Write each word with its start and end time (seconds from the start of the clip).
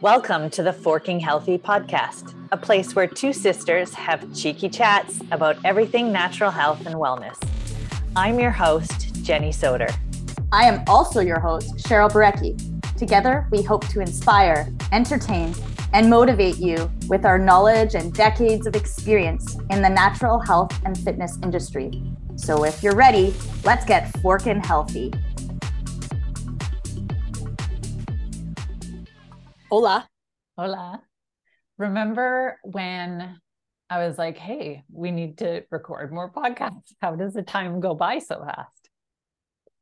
Welcome 0.00 0.50
to 0.50 0.62
the 0.62 0.72
Forking 0.72 1.20
Healthy 1.20 1.58
podcast, 1.58 2.34
a 2.50 2.56
place 2.56 2.94
where 2.94 3.06
two 3.06 3.32
sisters 3.32 3.94
have 3.94 4.34
cheeky 4.34 4.68
chats 4.68 5.20
about 5.30 5.56
everything 5.64 6.10
natural 6.10 6.50
health 6.50 6.86
and 6.86 6.96
wellness. 6.96 7.36
I'm 8.16 8.40
your 8.40 8.50
host, 8.50 9.14
Jenny 9.22 9.50
Soder. 9.50 9.94
I 10.50 10.64
am 10.64 10.82
also 10.88 11.20
your 11.20 11.38
host, 11.38 11.76
Cheryl 11.76 12.10
Barecki. 12.10 12.56
Together, 12.96 13.46
we 13.50 13.62
hope 13.62 13.86
to 13.88 14.00
inspire, 14.00 14.72
entertain, 14.92 15.54
and 15.92 16.08
motivate 16.08 16.58
you 16.58 16.90
with 17.08 17.24
our 17.24 17.38
knowledge 17.38 17.94
and 17.94 18.12
decades 18.12 18.66
of 18.66 18.74
experience 18.74 19.56
in 19.70 19.82
the 19.82 19.88
natural 19.88 20.40
health 20.40 20.72
and 20.84 20.98
fitness 20.98 21.38
industry. 21.42 22.02
So 22.36 22.64
if 22.64 22.82
you're 22.82 22.96
ready, 22.96 23.34
let's 23.64 23.84
get 23.84 24.10
forking 24.18 24.60
healthy. 24.60 25.12
Hola. 29.72 30.06
Hola. 30.58 31.02
Remember 31.78 32.58
when 32.62 33.38
I 33.88 34.06
was 34.06 34.18
like, 34.18 34.36
hey, 34.36 34.84
we 34.92 35.10
need 35.10 35.38
to 35.38 35.64
record 35.70 36.12
more 36.12 36.30
podcasts? 36.30 36.92
How 37.00 37.16
does 37.16 37.32
the 37.32 37.42
time 37.42 37.80
go 37.80 37.94
by 37.94 38.18
so 38.18 38.44
fast? 38.44 38.90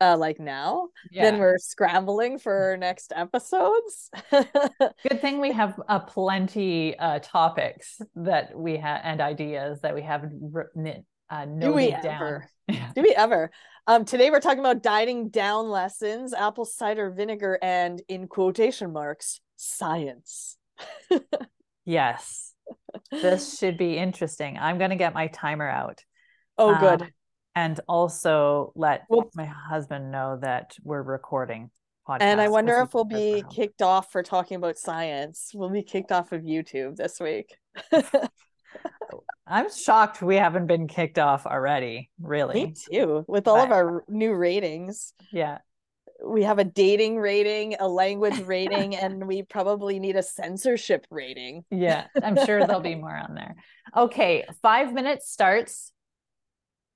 Uh, 0.00 0.16
like 0.16 0.38
now, 0.38 0.90
yeah. 1.10 1.24
then 1.24 1.40
we're 1.40 1.58
scrambling 1.58 2.38
for 2.38 2.76
next 2.78 3.12
episodes. 3.16 4.10
Good 4.30 5.20
thing 5.20 5.40
we 5.40 5.50
have 5.50 5.74
uh, 5.88 5.98
plenty 5.98 6.96
uh, 6.96 7.18
topics 7.18 8.00
that 8.14 8.56
we 8.56 8.76
have 8.76 9.00
and 9.02 9.20
ideas 9.20 9.80
that 9.80 9.92
we 9.92 10.02
have 10.02 10.22
uh, 10.22 11.44
noted 11.46 11.60
Do 11.60 11.72
we 11.72 11.90
down. 11.90 12.04
Ever? 12.06 12.48
Do 12.94 13.02
we 13.02 13.12
ever? 13.16 13.50
Um, 13.88 14.04
today 14.04 14.30
we're 14.30 14.38
talking 14.38 14.60
about 14.60 14.84
dieting 14.84 15.30
down 15.30 15.68
lessons, 15.68 16.32
apple 16.32 16.64
cider 16.64 17.10
vinegar, 17.10 17.58
and 17.60 18.00
in 18.06 18.28
quotation 18.28 18.92
marks, 18.92 19.40
science. 19.60 20.56
yes. 21.84 22.54
This 23.10 23.58
should 23.58 23.76
be 23.76 23.96
interesting. 23.96 24.58
I'm 24.58 24.78
going 24.78 24.90
to 24.90 24.96
get 24.96 25.14
my 25.14 25.26
timer 25.28 25.68
out. 25.68 26.02
Oh, 26.56 26.78
good. 26.78 27.02
Um, 27.02 27.08
and 27.54 27.80
also 27.88 28.72
let 28.74 29.06
my 29.34 29.44
husband 29.44 30.10
know 30.10 30.38
that 30.40 30.76
we're 30.82 31.02
recording. 31.02 31.70
And 32.20 32.40
I 32.40 32.48
wonder 32.48 32.80
if 32.80 32.92
we'll 32.92 33.04
be 33.04 33.44
kicked 33.50 33.82
off 33.82 34.10
for 34.10 34.22
talking 34.22 34.56
about 34.56 34.78
science. 34.78 35.52
We'll 35.54 35.70
be 35.70 35.82
kicked 35.82 36.10
off 36.10 36.32
of 36.32 36.42
YouTube 36.42 36.96
this 36.96 37.20
week. 37.20 37.54
I'm 39.46 39.70
shocked 39.70 40.22
we 40.22 40.36
haven't 40.36 40.66
been 40.66 40.88
kicked 40.88 41.18
off 41.18 41.46
already. 41.46 42.10
Really, 42.20 42.66
me 42.66 42.74
too. 42.90 43.24
With 43.28 43.46
all 43.46 43.56
but, 43.56 43.66
of 43.66 43.72
our 43.72 44.04
new 44.08 44.34
ratings, 44.34 45.12
yeah, 45.32 45.58
we 46.24 46.42
have 46.42 46.58
a 46.58 46.64
dating 46.64 47.18
rating, 47.18 47.76
a 47.78 47.88
language 47.88 48.40
rating, 48.40 48.96
and 48.96 49.26
we 49.26 49.42
probably 49.42 49.98
need 49.98 50.16
a 50.16 50.22
censorship 50.22 51.06
rating. 51.10 51.64
Yeah, 51.70 52.06
I'm 52.22 52.36
sure 52.44 52.66
there'll 52.66 52.80
be 52.80 52.94
more 52.96 53.16
on 53.16 53.34
there. 53.34 53.56
Okay, 53.96 54.44
five 54.62 54.92
minutes 54.92 55.30
starts. 55.30 55.92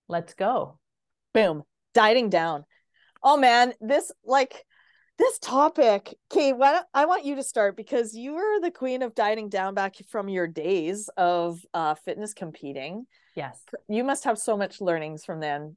Let's 0.08 0.34
go. 0.34 0.78
Boom. 1.32 1.62
Dieting 1.94 2.30
down. 2.30 2.64
Oh 3.22 3.36
man, 3.36 3.72
this 3.80 4.12
like 4.24 4.64
this 5.18 5.38
topic, 5.38 6.14
Kate, 6.28 6.56
why 6.56 6.82
I 6.92 7.06
want 7.06 7.24
you 7.24 7.36
to 7.36 7.42
start 7.42 7.76
because 7.76 8.14
you 8.14 8.34
were 8.34 8.60
the 8.60 8.70
queen 8.70 9.02
of 9.02 9.14
dieting 9.14 9.48
down 9.48 9.74
back 9.74 9.94
from 10.08 10.28
your 10.28 10.46
days 10.46 11.08
of 11.16 11.60
uh, 11.72 11.94
fitness 11.94 12.34
competing. 12.34 13.06
Yes. 13.36 13.60
You 13.88 14.04
must 14.04 14.24
have 14.24 14.38
so 14.38 14.56
much 14.56 14.80
learnings 14.80 15.24
from 15.24 15.40
then. 15.40 15.76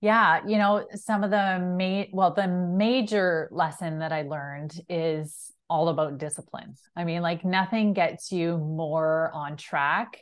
Yeah, 0.00 0.40
you 0.46 0.56
know, 0.56 0.86
some 0.94 1.22
of 1.24 1.30
the 1.30 1.58
main 1.58 2.08
well, 2.12 2.32
the 2.32 2.48
major 2.48 3.48
lesson 3.52 3.98
that 3.98 4.12
I 4.12 4.22
learned 4.22 4.72
is 4.88 5.52
all 5.68 5.88
about 5.88 6.18
discipline. 6.18 6.74
I 6.96 7.04
mean, 7.04 7.20
like 7.20 7.44
nothing 7.44 7.92
gets 7.92 8.32
you 8.32 8.56
more 8.56 9.30
on 9.34 9.56
track 9.56 10.18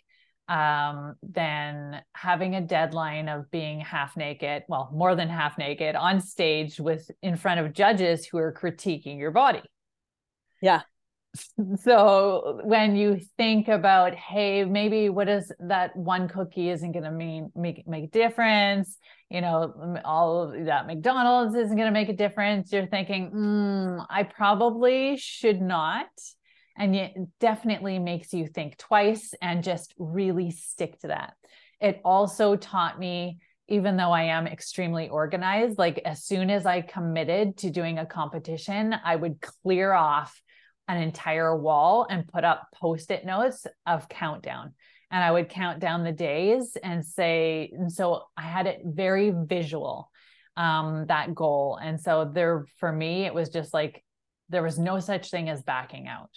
um, 0.49 1.15
than 1.23 2.03
having 2.15 2.57
a 2.57 2.61
deadline 2.61 3.29
of 3.29 3.51
being 3.51 3.81
half 3.81 4.17
naked, 4.17 4.65
well, 4.69 4.91
more 4.93 5.15
than 5.15 5.29
half 5.29 5.59
naked 5.59 5.95
on 5.95 6.21
stage 6.21 6.81
with 6.81 7.11
in 7.23 7.37
front 7.37 7.61
of 7.61 7.73
judges 7.73 8.27
who 8.27 8.39
are 8.39 8.53
critiquing 8.53 9.19
your 9.19 9.31
body. 9.31 9.63
Yeah. 10.61 10.83
So 11.83 12.61
when 12.65 12.97
you 12.97 13.21
think 13.37 13.69
about, 13.69 14.15
hey, 14.15 14.65
maybe 14.65 15.09
what 15.09 15.29
is 15.29 15.53
that 15.61 15.95
one 15.95 16.29
cookie 16.29 16.71
isn't 16.71 16.93
going 16.93 17.05
to 17.05 17.11
mean 17.11 17.53
make 17.55 17.87
make 17.87 18.05
a 18.05 18.09
difference, 18.09 18.97
you 19.29 19.41
know, 19.41 20.01
all 20.05 20.53
that 20.65 20.87
McDonald's 20.87 21.55
isn't 21.55 21.77
going 21.77 21.87
to 21.89 21.93
make 21.93 22.09
a 22.09 22.15
difference. 22.15 22.73
You're 22.73 22.87
thinking, 22.87 23.31
mm, 23.31 24.07
I 24.09 24.23
probably 24.23 25.17
should 25.17 25.61
not 25.61 26.09
and 26.79 26.95
it 26.95 27.13
definitely 27.41 27.99
makes 27.99 28.33
you 28.33 28.47
think 28.47 28.79
twice 28.79 29.35
and 29.43 29.65
just 29.65 29.95
really 29.99 30.51
stick 30.51 30.99
to 31.01 31.09
that. 31.09 31.35
It 31.81 32.01
also 32.05 32.57
taught 32.57 32.99
me, 32.99 33.41
even 33.69 33.97
though 33.97 34.13
I 34.13 34.25
am 34.25 34.47
extremely 34.47 35.09
organized, 35.09 35.77
like 35.77 36.01
as 36.05 36.25
soon 36.25 36.51
as 36.51 36.67
I 36.67 36.81
committed 36.83 37.59
to 37.59 37.71
doing 37.71 37.99
a 37.99 38.07
competition, 38.07 38.95
I 39.05 39.17
would 39.17 39.41
clear 39.41 39.93
off 39.93 40.41
an 40.89 41.01
entire 41.01 41.55
wall 41.55 42.07
and 42.09 42.27
put 42.27 42.45
up 42.45 42.69
post 42.75 43.11
it 43.11 43.25
notes 43.25 43.67
of 43.87 44.09
countdown. 44.09 44.75
And 45.11 45.23
I 45.23 45.31
would 45.31 45.49
count 45.49 45.79
down 45.79 46.05
the 46.05 46.13
days 46.13 46.77
and 46.83 47.05
say, 47.05 47.71
and 47.73 47.91
so 47.93 48.25
I 48.37 48.43
had 48.43 48.67
it 48.67 48.81
very 48.85 49.33
visual, 49.35 50.11
um, 50.57 51.07
that 51.09 51.35
goal. 51.35 51.79
And 51.81 52.01
so 52.01 52.31
there, 52.33 52.67
for 52.79 52.93
me, 52.93 53.25
it 53.25 53.33
was 53.33 53.49
just 53.49 53.73
like, 53.73 54.05
there 54.51 54.63
was 54.63 54.79
no 54.79 54.99
such 54.99 55.31
thing 55.31 55.49
as 55.49 55.63
backing 55.63 56.09
out. 56.09 56.31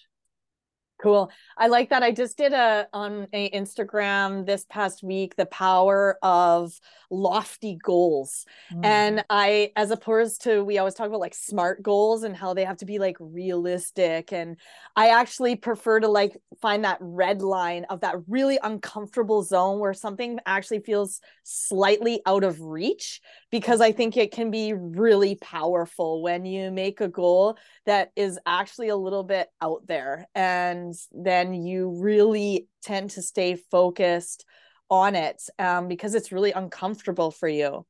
Cool. 1.02 1.32
I 1.58 1.68
like 1.68 1.90
that. 1.90 2.04
I 2.04 2.12
just 2.12 2.38
did 2.38 2.54
a 2.54 2.88
on 2.94 3.28
a 3.34 3.50
Instagram 3.50 4.46
this 4.46 4.66
past 4.70 5.02
week 5.02 5.36
the 5.36 5.48
power 5.48 6.20
of 6.22 6.80
lofty 7.10 7.80
goals. 7.82 8.46
Mm. 8.72 8.86
And 8.86 9.26
I 9.28 9.72
as 9.76 9.90
opposed 9.90 10.44
to 10.44 10.64
we 10.64 10.78
always 10.78 10.94
talk 10.94 11.08
about 11.08 11.20
like 11.20 11.34
smart 11.34 11.82
goals 11.82 12.24
and 12.24 12.36
how 12.36 12.54
they 12.54 12.64
have 12.66 12.78
to 12.78 12.86
be 12.86 13.00
like 13.00 13.18
realistic 13.20 14.32
and 14.32 14.58
I 14.96 15.10
actually 15.10 15.56
prefer 15.56 16.00
to 16.02 16.08
like 16.08 16.38
find 16.62 16.84
that 16.86 17.00
red 17.02 17.42
line 17.42 17.86
of 17.90 18.02
that 18.02 18.16
really 18.28 18.60
uncomfortable 18.62 19.42
zone 19.42 19.80
where 19.80 19.96
something 19.96 20.40
actually 20.46 20.82
feels 20.82 21.20
slightly 21.44 22.22
out 22.28 22.44
of 22.44 22.62
reach 22.62 23.22
because 23.50 23.82
I 23.82 23.92
think 23.92 24.18
it 24.18 24.32
can 24.32 24.52
be 24.52 24.74
really 24.74 25.36
powerful 25.36 26.22
when 26.22 26.46
you 26.46 26.70
make 26.72 27.02
a 27.02 27.08
goal 27.08 27.58
that 27.86 28.12
is 28.16 28.38
actually 28.46 28.90
a 28.90 28.96
little 28.96 29.24
bit 29.24 29.50
out 29.62 29.88
there 29.88 30.28
and 30.36 30.91
then 31.12 31.54
you 31.54 31.90
really 31.90 32.68
tend 32.82 33.12
to 33.12 33.22
stay 33.22 33.56
focused 33.56 34.46
on 34.90 35.16
it 35.16 35.42
um, 35.60 35.88
because 35.88 36.16
it's 36.16 36.32
really 36.32 36.52
uncomfortable 36.52 37.32
for 37.32 37.48
you. 37.48 37.86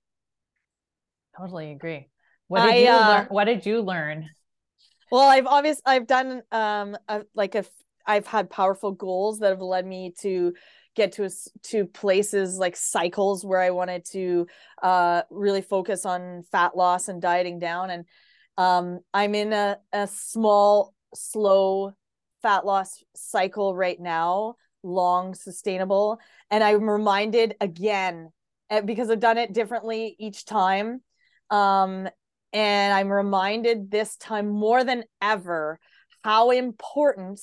Totally 1.37 1.71
agree. 1.71 2.09
What 2.47 2.61
did 2.61 2.73
I, 2.73 2.83
you 2.83 2.89
uh, 2.89 3.07
learn 3.07 3.27
what 3.29 3.45
did 3.45 3.65
you 3.65 3.81
learn? 3.81 4.29
Well 5.09 5.27
i've 5.27 5.47
obviously 5.47 5.83
i've 5.85 6.07
done 6.07 6.41
um 6.51 6.97
a, 7.07 7.23
like 7.33 7.55
a 7.55 7.63
i've 8.05 8.27
had 8.27 8.49
powerful 8.49 8.91
goals 8.91 9.39
that 9.39 9.49
have 9.49 9.61
led 9.61 9.85
me 9.85 10.13
to 10.21 10.53
get 10.95 11.13
to 11.13 11.29
to 11.63 11.85
places 11.85 12.57
like 12.57 12.75
cycles 12.75 13.45
where 13.45 13.61
i 13.61 13.69
wanted 13.69 14.03
to 14.03 14.47
uh 14.81 15.21
really 15.29 15.61
focus 15.61 16.05
on 16.05 16.43
fat 16.51 16.75
loss 16.75 17.07
and 17.07 17.21
dieting 17.21 17.59
down. 17.59 17.89
And 17.89 18.05
um, 18.57 18.99
I'm 19.13 19.33
in 19.35 19.53
a, 19.53 19.77
a 19.91 20.07
small, 20.07 20.93
slow 21.15 21.93
fat 22.41 22.65
loss 22.65 23.03
cycle 23.15 23.75
right 23.75 23.99
now, 23.99 24.55
long, 24.83 25.35
sustainable. 25.35 26.19
And 26.49 26.63
I'm 26.63 26.89
reminded 26.89 27.55
again, 27.61 28.31
eh, 28.69 28.81
because 28.81 29.09
I've 29.09 29.19
done 29.19 29.37
it 29.37 29.53
differently 29.53 30.15
each 30.19 30.45
time. 30.45 31.01
Um, 31.49 32.09
and 32.53 32.93
I'm 32.93 33.09
reminded 33.09 33.91
this 33.91 34.15
time 34.17 34.49
more 34.49 34.83
than 34.83 35.03
ever 35.21 35.79
how 36.23 36.51
important 36.51 37.39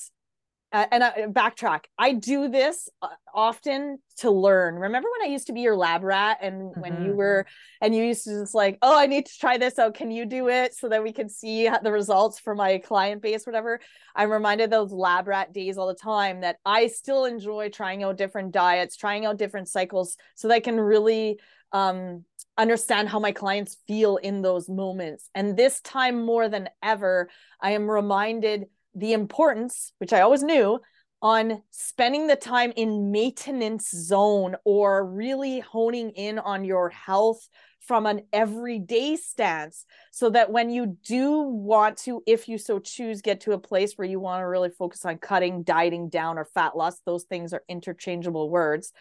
uh, 0.71 0.85
and 0.91 1.03
I 1.03 1.25
backtrack. 1.27 1.85
I 1.97 2.13
do 2.13 2.47
this 2.47 2.89
uh, 3.01 3.07
often 3.33 3.99
to 4.17 4.29
learn. 4.29 4.75
Remember 4.75 5.09
when 5.11 5.27
I 5.27 5.31
used 5.31 5.47
to 5.47 5.53
be 5.53 5.61
your 5.61 5.75
lab 5.75 6.03
rat 6.03 6.37
and 6.41 6.71
mm-hmm. 6.71 6.81
when 6.81 6.93
you 7.03 7.09
mm-hmm. 7.09 7.17
were 7.17 7.45
and 7.81 7.95
you 7.95 8.03
used 8.03 8.25
to 8.25 8.41
just 8.41 8.53
like, 8.53 8.77
"Oh, 8.81 8.97
I 8.97 9.07
need 9.07 9.25
to 9.25 9.37
try 9.39 9.57
this 9.57 9.79
out. 9.79 9.95
Can 9.95 10.11
you 10.11 10.25
do 10.25 10.49
it 10.49 10.75
so 10.75 10.89
that 10.89 11.01
we 11.01 11.11
can 11.11 11.29
see 11.29 11.69
the 11.81 11.91
results 11.91 12.39
for 12.39 12.53
my 12.53 12.77
client 12.77 13.21
base 13.21 13.45
whatever?" 13.45 13.79
I'm 14.15 14.31
reminded 14.31 14.69
those 14.69 14.91
lab 14.91 15.27
rat 15.27 15.53
days 15.53 15.77
all 15.77 15.87
the 15.87 15.95
time 15.95 16.41
that 16.41 16.57
I 16.65 16.87
still 16.87 17.25
enjoy 17.25 17.69
trying 17.69 18.03
out 18.03 18.17
different 18.17 18.51
diets, 18.51 18.95
trying 18.95 19.25
out 19.25 19.37
different 19.37 19.69
cycles 19.69 20.17
so 20.35 20.47
that 20.47 20.55
I 20.55 20.59
can 20.59 20.79
really 20.79 21.39
um 21.71 22.25
understand 22.59 23.07
how 23.07 23.19
my 23.19 23.31
clients 23.31 23.77
feel 23.87 24.17
in 24.17 24.41
those 24.41 24.69
moments. 24.69 25.29
And 25.33 25.55
this 25.55 25.79
time 25.81 26.25
more 26.25 26.49
than 26.49 26.69
ever, 26.83 27.29
I 27.61 27.71
am 27.71 27.89
reminded 27.89 28.65
the 28.99 29.13
importance, 29.13 29.93
which 29.97 30.13
I 30.13 30.21
always 30.21 30.43
knew, 30.43 30.79
on 31.21 31.61
spending 31.71 32.27
the 32.27 32.35
time 32.35 32.71
in 32.75 33.11
maintenance 33.11 33.89
zone 33.89 34.55
or 34.63 35.05
really 35.05 35.59
honing 35.59 36.11
in 36.11 36.39
on 36.39 36.63
your 36.63 36.89
health 36.89 37.49
from 37.81 38.05
an 38.05 38.21
everyday 38.31 39.15
stance 39.15 39.85
so 40.11 40.29
that 40.29 40.51
when 40.51 40.69
you 40.69 40.97
do 41.03 41.41
want 41.41 41.97
to 41.97 42.21
if 42.27 42.47
you 42.47 42.57
so 42.57 42.77
choose 42.79 43.21
get 43.21 43.41
to 43.41 43.51
a 43.53 43.57
place 43.57 43.93
where 43.93 44.07
you 44.07 44.19
want 44.19 44.41
to 44.41 44.47
really 44.47 44.69
focus 44.69 45.05
on 45.05 45.17
cutting 45.17 45.63
dieting 45.63 46.07
down 46.07 46.37
or 46.37 46.45
fat 46.45 46.77
loss 46.77 46.99
those 47.05 47.23
things 47.23 47.51
are 47.51 47.63
interchangeable 47.67 48.49
words 48.49 48.93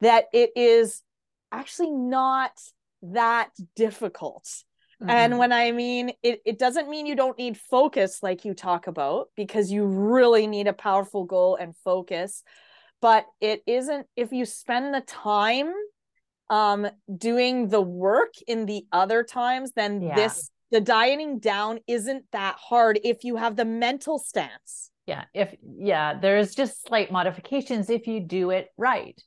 that 0.00 0.26
it 0.32 0.50
is 0.56 1.02
actually 1.50 1.90
not 1.90 2.52
that 3.02 3.48
difficult 3.74 4.46
mm-hmm. 5.04 5.10
and 5.10 5.38
when 5.38 5.52
i 5.52 5.70
mean 5.70 6.12
it, 6.22 6.40
it 6.44 6.58
doesn't 6.58 6.88
mean 6.88 7.06
you 7.06 7.14
don't 7.14 7.38
need 7.38 7.58
focus 7.58 8.22
like 8.22 8.44
you 8.44 8.54
talk 8.54 8.86
about 8.86 9.28
because 9.36 9.70
you 9.70 9.84
really 9.84 10.46
need 10.46 10.66
a 10.66 10.72
powerful 10.72 11.24
goal 11.24 11.56
and 11.56 11.76
focus. 11.84 12.42
But 13.00 13.26
it 13.40 13.62
isn't 13.66 14.06
if 14.16 14.32
you 14.32 14.46
spend 14.46 14.94
the 14.94 15.02
time 15.02 15.72
um 16.50 16.86
doing 17.16 17.68
the 17.68 17.80
work 17.80 18.34
in 18.46 18.66
the 18.66 18.86
other 18.92 19.24
times 19.24 19.72
then 19.74 20.02
yeah. 20.02 20.14
this 20.14 20.50
the 20.70 20.80
dieting 20.80 21.38
down 21.38 21.80
isn't 21.86 22.24
that 22.32 22.56
hard 22.58 22.98
if 23.02 23.24
you 23.24 23.36
have 23.36 23.56
the 23.56 23.64
mental 23.64 24.18
stance. 24.18 24.90
Yeah 25.06 25.24
if 25.34 25.54
yeah 25.78 26.18
there's 26.18 26.54
just 26.54 26.86
slight 26.86 27.12
modifications 27.12 27.90
if 27.90 28.06
you 28.06 28.20
do 28.20 28.50
it 28.50 28.68
right. 28.76 29.20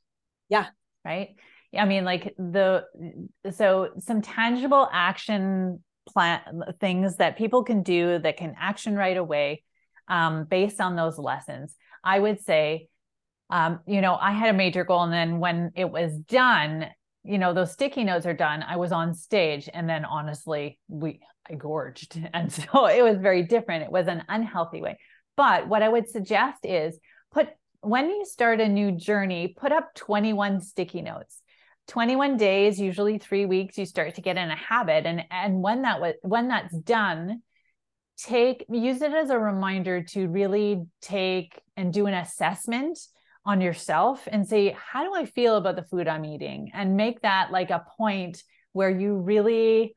Yeah. 0.48 0.66
Right 1.04 1.36
i 1.76 1.84
mean 1.84 2.04
like 2.04 2.34
the 2.38 2.84
so 3.50 3.90
some 3.98 4.22
tangible 4.22 4.88
action 4.92 5.82
plan 6.08 6.40
things 6.80 7.16
that 7.16 7.36
people 7.36 7.64
can 7.64 7.82
do 7.82 8.18
that 8.18 8.36
can 8.36 8.54
action 8.58 8.96
right 8.96 9.16
away 9.16 9.62
um, 10.08 10.44
based 10.44 10.80
on 10.80 10.96
those 10.96 11.18
lessons. 11.18 11.74
I 12.02 12.18
would 12.18 12.40
say 12.40 12.88
um, 13.50 13.80
you 13.86 14.00
know 14.00 14.14
i 14.14 14.32
had 14.32 14.54
a 14.54 14.56
major 14.56 14.84
goal 14.84 15.02
and 15.02 15.12
then 15.12 15.38
when 15.38 15.72
it 15.74 15.90
was 15.90 16.12
done 16.12 16.86
you 17.24 17.38
know 17.38 17.54
those 17.54 17.72
sticky 17.72 18.04
notes 18.04 18.26
are 18.26 18.34
done 18.34 18.62
i 18.62 18.76
was 18.76 18.92
on 18.92 19.14
stage 19.14 19.70
and 19.72 19.88
then 19.88 20.04
honestly 20.04 20.78
we 20.88 21.20
i 21.50 21.54
gorged. 21.54 22.20
And 22.34 22.52
so 22.52 22.86
it 22.86 23.02
was 23.02 23.16
very 23.18 23.42
different. 23.42 23.84
It 23.84 23.92
was 23.92 24.06
an 24.06 24.22
unhealthy 24.28 24.82
way. 24.82 24.98
But 25.36 25.68
what 25.68 25.82
i 25.82 25.88
would 25.88 26.08
suggest 26.08 26.58
is 26.64 26.98
put 27.32 27.48
when 27.80 28.10
you 28.10 28.24
start 28.24 28.60
a 28.60 28.68
new 28.68 28.92
journey 28.92 29.54
put 29.56 29.72
up 29.72 29.94
21 29.94 30.60
sticky 30.60 31.00
notes 31.00 31.40
21 31.88 32.36
days 32.36 32.80
usually 32.80 33.18
3 33.18 33.46
weeks 33.46 33.78
you 33.78 33.86
start 33.86 34.14
to 34.14 34.20
get 34.20 34.36
in 34.36 34.50
a 34.50 34.56
habit 34.56 35.06
and 35.06 35.24
and 35.30 35.62
when 35.62 35.82
that 35.82 36.00
was 36.00 36.14
when 36.22 36.48
that's 36.48 36.76
done 36.78 37.42
take 38.18 38.64
use 38.68 39.00
it 39.00 39.12
as 39.12 39.30
a 39.30 39.38
reminder 39.38 40.02
to 40.02 40.28
really 40.28 40.84
take 41.00 41.60
and 41.76 41.92
do 41.92 42.06
an 42.06 42.14
assessment 42.14 42.98
on 43.48 43.62
yourself 43.62 44.28
and 44.30 44.46
say, 44.46 44.76
how 44.78 45.04
do 45.04 45.14
I 45.14 45.24
feel 45.24 45.56
about 45.56 45.74
the 45.76 45.82
food 45.82 46.06
I'm 46.06 46.26
eating? 46.26 46.70
And 46.74 46.98
make 46.98 47.22
that 47.22 47.50
like 47.50 47.70
a 47.70 47.86
point 47.96 48.42
where 48.72 48.90
you 48.90 49.16
really 49.16 49.96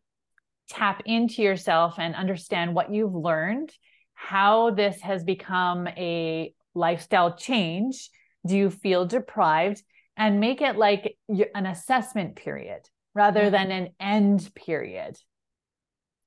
tap 0.70 1.02
into 1.06 1.42
yourself 1.42 1.96
and 1.98 2.16
understand 2.16 2.74
what 2.74 2.94
you've 2.94 3.14
learned, 3.14 3.74
how 4.14 4.72
this 4.72 5.02
has 5.02 5.26
become 5.26 5.88
a 5.90 6.54
lifestyle 6.74 7.36
change. 7.36 8.10
Do 8.48 8.56
you 8.56 8.70
feel 8.70 9.06
deprived? 9.06 9.84
And 10.18 10.40
make 10.40 10.62
it 10.62 10.76
like 10.76 11.18
an 11.30 11.66
assessment 11.66 12.36
period 12.36 12.82
rather 13.16 13.42
mm-hmm. 13.44 13.52
than 13.52 13.72
an 13.72 13.90
end 14.00 14.50
period. 14.56 15.18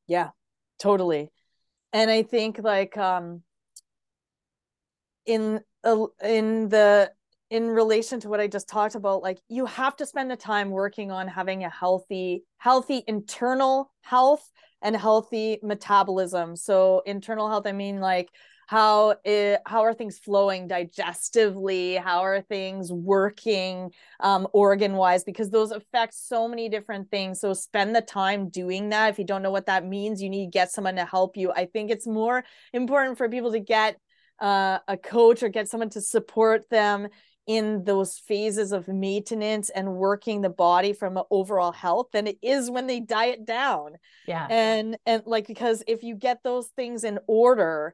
Yeah, 0.07 0.31
totally. 0.79 1.31
And 1.93 2.11
I 2.11 2.23
think 2.23 2.59
like 2.63 2.97
um 2.97 3.43
in 5.27 5.61
in 6.23 6.69
the 6.69 7.11
in 7.51 7.69
relation 7.69 8.19
to 8.21 8.29
what 8.29 8.41
I 8.41 8.49
just 8.49 8.69
talked 8.69 8.95
about, 8.95 9.23
like 9.23 9.39
you 9.49 9.67
have 9.67 9.97
to 9.97 10.07
spend 10.07 10.31
the 10.31 10.37
time 10.37 10.71
working 10.71 11.13
on 11.13 11.29
having 11.29 11.63
a 11.63 11.71
healthy, 11.71 12.45
healthy 12.59 13.05
internal 13.07 13.93
health 14.01 14.51
and 14.83 14.97
healthy 14.97 15.61
metabolism. 15.63 16.57
So 16.57 17.03
internal 17.07 17.49
health, 17.49 17.67
I 17.67 17.73
mean 17.73 18.01
like 18.01 18.29
how 18.67 19.17
it, 19.25 19.61
how 19.67 19.83
are 19.83 19.95
things 19.95 20.19
flowing 20.19 20.69
digestively? 20.69 22.01
How 22.01 22.21
are 22.21 22.41
things 22.41 22.93
working 22.93 23.91
um, 24.21 24.47
organ 24.53 24.95
wise? 24.95 25.25
Because 25.25 25.51
those 25.51 25.71
affect 25.71 26.15
so 26.15 26.49
many 26.49 26.69
different 26.69 27.11
things. 27.11 27.41
So 27.41 27.53
spend 27.53 27.95
the 27.95 28.01
time 28.01 28.49
doing 28.49 28.91
that. 28.91 29.11
If 29.11 29.19
you 29.19 29.25
don't 29.25 29.43
know 29.43 29.51
what 29.51 29.67
that 29.67 29.87
means, 29.87 30.23
you 30.23 30.31
need 30.31 30.47
to 30.47 30.51
get 30.51 30.71
someone 30.71 30.97
to 30.97 31.05
help 31.05 31.37
you. 31.37 31.53
I 31.53 31.67
think 31.67 31.91
it's 31.91 32.07
more 32.07 32.45
important 32.73 33.19
for 33.19 33.29
people 33.29 33.53
to 33.53 33.61
get 33.61 33.99
uh, 34.41 34.79
a 34.89 34.97
coach 34.97 35.43
or 35.43 35.49
get 35.49 35.69
someone 35.69 35.91
to 35.91 36.01
support 36.01 36.69
them 36.71 37.09
in 37.47 37.85
those 37.85 38.19
phases 38.19 38.73
of 38.73 38.89
maintenance 38.89 39.69
and 39.69 39.95
working 39.95 40.41
the 40.41 40.49
body 40.49 40.93
from 40.93 41.17
an 41.17 41.25
overall 41.31 41.73
health 41.73 42.09
than 42.13 42.27
it 42.27 42.39
is 42.43 42.71
when 42.71 42.87
they 42.87 43.01
diet 43.01 43.45
down 43.45 43.93
yeah 44.27 44.47
and 44.49 44.97
and 45.05 45.23
like 45.27 45.47
because 45.47 45.83
if 45.87 46.03
you 46.03 46.15
get 46.15 46.43
those 46.43 46.69
things 46.69 47.05
in 47.05 47.19
order 47.27 47.93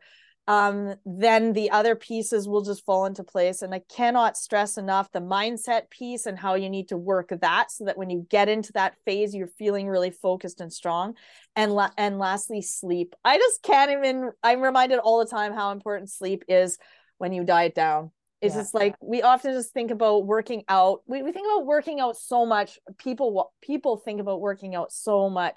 um, 0.50 0.96
then 1.06 1.52
the 1.52 1.70
other 1.70 1.94
pieces 1.94 2.48
will 2.48 2.62
just 2.62 2.84
fall 2.84 3.06
into 3.06 3.22
place. 3.22 3.62
And 3.62 3.72
I 3.72 3.82
cannot 3.88 4.36
stress 4.36 4.78
enough 4.78 5.08
the 5.12 5.20
mindset 5.20 5.90
piece 5.90 6.26
and 6.26 6.36
how 6.36 6.54
you 6.56 6.68
need 6.68 6.88
to 6.88 6.96
work 6.96 7.32
that 7.40 7.70
so 7.70 7.84
that 7.84 7.96
when 7.96 8.10
you 8.10 8.26
get 8.28 8.48
into 8.48 8.72
that 8.72 8.96
phase, 9.04 9.32
you're 9.32 9.46
feeling 9.46 9.86
really 9.86 10.10
focused 10.10 10.60
and 10.60 10.72
strong. 10.72 11.14
And 11.54 11.72
la- 11.72 11.92
and 11.96 12.18
lastly, 12.18 12.62
sleep. 12.62 13.14
I 13.24 13.38
just 13.38 13.62
can't 13.62 13.92
even. 13.92 14.32
I'm 14.42 14.60
reminded 14.60 14.98
all 14.98 15.20
the 15.20 15.30
time 15.30 15.52
how 15.52 15.70
important 15.70 16.10
sleep 16.10 16.42
is 16.48 16.78
when 17.18 17.32
you 17.32 17.44
diet 17.44 17.76
down. 17.76 18.10
It's 18.40 18.56
yeah. 18.56 18.62
just 18.62 18.74
like 18.74 18.96
we 19.00 19.22
often 19.22 19.52
just 19.52 19.72
think 19.72 19.92
about 19.92 20.26
working 20.26 20.64
out. 20.68 21.02
We, 21.06 21.22
we 21.22 21.30
think 21.30 21.46
about 21.46 21.64
working 21.64 22.00
out 22.00 22.16
so 22.16 22.44
much. 22.44 22.76
People 22.98 23.52
people 23.60 23.98
think 23.98 24.20
about 24.20 24.40
working 24.40 24.74
out 24.74 24.90
so 24.90 25.30
much 25.30 25.54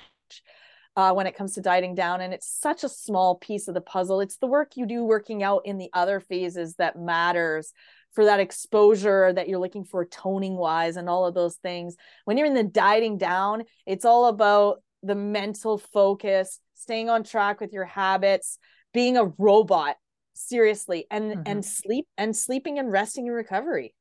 uh, 0.95 1.13
when 1.13 1.27
it 1.27 1.35
comes 1.35 1.53
to 1.53 1.61
dieting 1.61 1.95
down. 1.95 2.21
And 2.21 2.33
it's 2.33 2.47
such 2.47 2.83
a 2.83 2.89
small 2.89 3.35
piece 3.35 3.67
of 3.67 3.73
the 3.73 3.81
puzzle. 3.81 4.21
It's 4.21 4.37
the 4.37 4.47
work 4.47 4.73
you 4.75 4.85
do 4.85 5.03
working 5.03 5.43
out 5.43 5.63
in 5.65 5.77
the 5.77 5.89
other 5.93 6.19
phases 6.19 6.75
that 6.75 6.99
matters 6.99 7.73
for 8.13 8.25
that 8.25 8.39
exposure 8.39 9.33
that 9.33 9.49
you're 9.49 9.59
looking 9.59 9.85
for 9.85 10.05
toning 10.05 10.55
wise 10.55 10.97
and 10.97 11.09
all 11.09 11.25
of 11.25 11.33
those 11.33 11.55
things. 11.55 11.95
When 12.25 12.37
you're 12.37 12.47
in 12.47 12.53
the 12.53 12.63
dieting 12.63 13.17
down, 13.17 13.63
it's 13.85 14.05
all 14.05 14.27
about 14.27 14.83
the 15.01 15.15
mental 15.15 15.77
focus, 15.77 16.59
staying 16.75 17.09
on 17.09 17.23
track 17.23 17.59
with 17.59 17.73
your 17.73 17.85
habits, 17.85 18.59
being 18.93 19.17
a 19.17 19.25
robot 19.37 19.95
seriously 20.33 21.05
and 21.11 21.31
mm-hmm. 21.31 21.41
and 21.45 21.65
sleep 21.65 22.07
and 22.17 22.35
sleeping 22.35 22.79
and 22.79 22.91
resting 22.91 23.27
and 23.27 23.35
recovery 23.35 23.93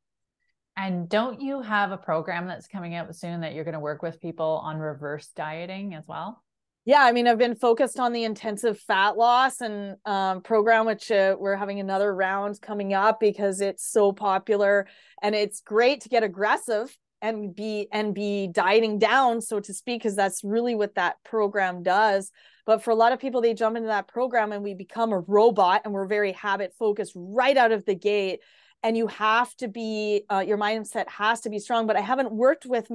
and 0.77 1.09
don't 1.09 1.41
you 1.41 1.61
have 1.61 1.93
a 1.93 1.97
program 1.97 2.47
that's 2.47 2.67
coming 2.67 2.95
out 2.95 3.15
soon 3.15 3.43
that 3.43 3.55
you're 3.55 3.65
going 3.65 3.75
to 3.75 3.81
work 3.81 4.03
with 4.03 4.21
people 4.21 4.61
on 4.65 4.79
reverse 4.79 5.29
dieting 5.37 5.95
as 5.95 6.07
well 6.07 6.42
yeah 6.85 7.03
i 7.03 7.13
mean 7.13 7.27
i've 7.27 7.39
been 7.39 7.55
focused 7.55 7.99
on 7.99 8.13
the 8.13 8.25
intensive 8.25 8.79
fat 8.79 9.17
loss 9.17 9.61
and 9.61 9.97
um, 10.05 10.43
program 10.43 10.87
which 10.87 11.11
uh, 11.11 11.37
we're 11.39 11.57
having 11.57 11.81
another 11.81 12.15
round 12.15 12.61
coming 12.61 12.93
up 12.95 13.21
because 13.21 13.61
it's 13.61 13.87
so 13.87 14.13
popular 14.13 14.87
and 15.23 15.35
it's 15.35 15.61
great 15.61 16.01
to 16.01 16.09
get 16.09 16.23
aggressive 16.23 16.97
and 17.23 17.55
be 17.55 17.87
and 17.93 18.15
be 18.15 18.49
dieting 18.49 18.99
down 18.99 19.41
so 19.41 19.61
to 19.61 19.73
speak 19.73 20.03
because 20.03 20.17
that's 20.17 20.43
really 20.45 20.75
what 20.75 20.97
that 20.97 21.17
program 21.25 21.83
does. 21.83 22.31
But 22.67 22.83
for 22.83 22.91
a 22.91 22.97
lot 22.97 23.13
of 23.13 23.21
people 23.21 23.41
they 23.41 23.55
jump 23.55 23.77
into 23.77 23.87
that 23.89 24.09
program 24.09 24.53
and 24.53 24.63
we 24.63 24.75
become 24.75 25.13
a 25.13 25.21
robot 25.21 25.83
and 25.85 25.95
we're 25.95 26.07
very 26.07 26.33
habit 26.33 26.75
focused 26.79 27.13
right 27.15 27.57
out 27.57 27.73
of 27.73 27.87
the 27.87 27.95
gate 27.95 28.41
and 28.83 28.97
you 28.97 29.07
have 29.07 29.55
to 29.57 29.69
be 29.69 30.25
uh, 30.31 30.45
your 30.47 30.59
mindset 30.59 31.09
has 31.09 31.41
to 31.41 31.51
be 31.51 31.59
strong 31.59 31.87
but 31.87 31.97
i 31.97 32.01
haven't 32.01 32.33
worked 32.33 32.67
with 32.67 32.91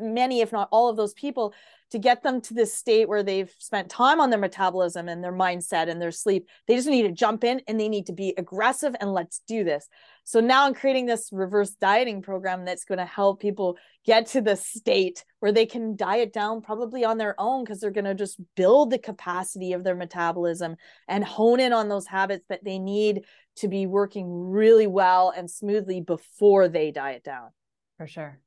many 0.00 0.40
if 0.40 0.52
not 0.52 0.68
all 0.70 0.88
of 0.88 0.96
those 0.96 1.14
people 1.14 1.54
to 1.94 1.98
get 2.00 2.24
them 2.24 2.40
to 2.40 2.54
this 2.54 2.74
state 2.74 3.08
where 3.08 3.22
they've 3.22 3.54
spent 3.60 3.88
time 3.88 4.20
on 4.20 4.28
their 4.28 4.40
metabolism 4.40 5.08
and 5.08 5.22
their 5.22 5.32
mindset 5.32 5.88
and 5.88 6.02
their 6.02 6.10
sleep. 6.10 6.48
They 6.66 6.74
just 6.74 6.88
need 6.88 7.02
to 7.02 7.12
jump 7.12 7.44
in 7.44 7.62
and 7.68 7.78
they 7.78 7.88
need 7.88 8.06
to 8.06 8.12
be 8.12 8.34
aggressive 8.36 8.96
and 9.00 9.12
let's 9.12 9.42
do 9.46 9.62
this. 9.62 9.88
So 10.24 10.40
now 10.40 10.64
i'm 10.64 10.74
creating 10.74 11.06
this 11.06 11.28
reverse 11.30 11.70
dieting 11.70 12.22
program 12.22 12.64
that's 12.64 12.84
going 12.84 12.98
to 12.98 13.04
help 13.04 13.40
people 13.40 13.76
get 14.04 14.26
to 14.28 14.40
the 14.40 14.56
state 14.56 15.24
where 15.38 15.52
they 15.52 15.66
can 15.66 15.94
diet 15.94 16.32
down 16.32 16.62
probably 16.62 17.04
on 17.04 17.18
their 17.18 17.38
own 17.38 17.62
because 17.62 17.78
they're 17.78 17.90
going 17.90 18.06
to 18.06 18.14
just 18.14 18.40
build 18.56 18.90
the 18.90 18.98
capacity 18.98 19.72
of 19.72 19.84
their 19.84 19.94
metabolism 19.94 20.76
and 21.06 21.22
hone 21.22 21.60
in 21.60 21.72
on 21.72 21.88
those 21.88 22.06
habits 22.06 22.44
that 22.48 22.64
they 22.64 22.78
need 22.78 23.24
to 23.56 23.68
be 23.68 23.86
working 23.86 24.50
really 24.50 24.86
well 24.86 25.32
and 25.36 25.50
smoothly 25.50 26.00
before 26.00 26.68
they 26.68 26.90
diet 26.90 27.24
down. 27.24 27.50
For 27.98 28.06
sure. 28.06 28.40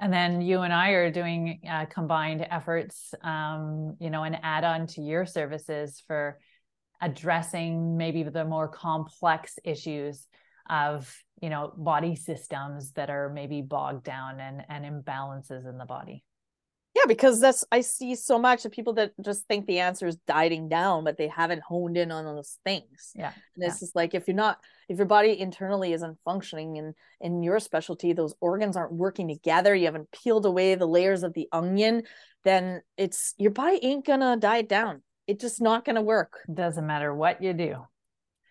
And 0.00 0.12
then 0.12 0.40
you 0.40 0.62
and 0.62 0.72
I 0.72 0.90
are 0.90 1.10
doing 1.12 1.60
uh, 1.70 1.86
combined 1.86 2.44
efforts, 2.50 3.14
um, 3.22 3.96
you 4.00 4.10
know, 4.10 4.24
an 4.24 4.36
add 4.42 4.64
on 4.64 4.88
to 4.88 5.00
your 5.00 5.26
services 5.26 6.02
for 6.06 6.40
addressing 7.00 7.96
maybe 7.96 8.22
the 8.24 8.44
more 8.44 8.68
complex 8.68 9.58
issues 9.62 10.26
of, 10.68 11.14
you 11.40 11.50
know, 11.50 11.72
body 11.76 12.16
systems 12.16 12.92
that 12.92 13.10
are 13.10 13.28
maybe 13.28 13.62
bogged 13.62 14.04
down 14.04 14.40
and, 14.40 14.64
and 14.68 14.84
imbalances 14.84 15.68
in 15.68 15.78
the 15.78 15.84
body. 15.84 16.24
Yeah 17.02 17.08
because 17.08 17.40
that's 17.40 17.64
i 17.72 17.80
see 17.80 18.14
so 18.14 18.38
much 18.38 18.64
of 18.64 18.72
people 18.72 18.92
that 18.92 19.12
just 19.24 19.46
think 19.48 19.66
the 19.66 19.80
answer 19.80 20.06
is 20.06 20.16
dieting 20.26 20.68
down 20.68 21.04
but 21.04 21.16
they 21.18 21.28
haven't 21.28 21.62
honed 21.62 21.96
in 21.96 22.10
on 22.10 22.24
those 22.24 22.58
things. 22.64 23.12
Yeah 23.14 23.32
and 23.56 23.64
it's 23.64 23.76
yeah. 23.76 23.80
just 23.80 23.96
like 23.96 24.14
if 24.14 24.28
you're 24.28 24.36
not 24.36 24.58
if 24.88 24.96
your 24.98 25.06
body 25.06 25.38
internally 25.38 25.92
isn't 25.92 26.18
functioning 26.24 26.76
in 26.76 26.94
in 27.20 27.42
your 27.42 27.60
specialty 27.60 28.12
those 28.12 28.34
organs 28.40 28.76
aren't 28.76 28.92
working 28.92 29.28
together 29.28 29.74
you 29.74 29.86
haven't 29.86 30.10
peeled 30.12 30.46
away 30.46 30.74
the 30.74 30.86
layers 30.86 31.22
of 31.22 31.32
the 31.34 31.48
onion 31.52 32.02
then 32.44 32.82
it's 32.96 33.34
your 33.38 33.50
body 33.50 33.78
ain't 33.82 34.04
gonna 34.04 34.36
diet 34.36 34.68
down. 34.68 35.02
It's 35.26 35.40
just 35.40 35.60
not 35.60 35.84
gonna 35.84 36.02
work. 36.02 36.40
Doesn't 36.52 36.86
matter 36.86 37.14
what 37.14 37.42
you 37.42 37.52
do. 37.52 37.76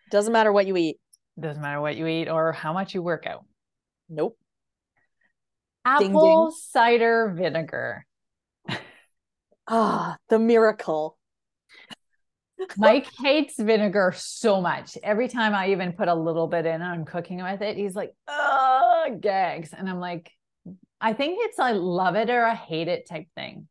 Doesn't 0.09 0.33
matter 0.33 0.51
what 0.51 0.67
you 0.67 0.77
eat. 0.77 0.97
Doesn't 1.39 1.61
matter 1.61 1.81
what 1.81 1.95
you 1.95 2.07
eat 2.07 2.27
or 2.27 2.51
how 2.51 2.73
much 2.73 2.93
you 2.93 3.01
work 3.01 3.25
out. 3.25 3.45
Nope. 4.09 4.37
Apple 5.83 6.49
ding. 6.49 6.57
cider 6.57 7.33
vinegar 7.35 8.05
ah 9.67 10.17
the 10.29 10.39
miracle 10.39 11.17
Mike 12.77 13.07
hates 13.19 13.59
vinegar 13.59 14.13
so 14.15 14.61
much. 14.61 14.97
Every 15.03 15.27
time 15.27 15.55
I 15.55 15.71
even 15.71 15.93
put 15.93 16.07
a 16.07 16.13
little 16.13 16.47
bit 16.47 16.65
in, 16.65 16.81
I'm 16.81 17.05
cooking 17.05 17.41
with 17.41 17.61
it. 17.61 17.75
He's 17.77 17.95
like, 17.95 18.13
"Oh, 18.27 19.17
gags," 19.19 19.73
and 19.73 19.89
I'm 19.89 19.99
like, 19.99 20.31
I 20.99 21.13
think 21.13 21.39
it's 21.41 21.59
I 21.59 21.71
love 21.71 22.15
it 22.15 22.29
or 22.29 22.45
I 22.45 22.55
hate 22.55 22.87
it 22.87 23.07
type 23.07 23.27
thing. 23.35 23.67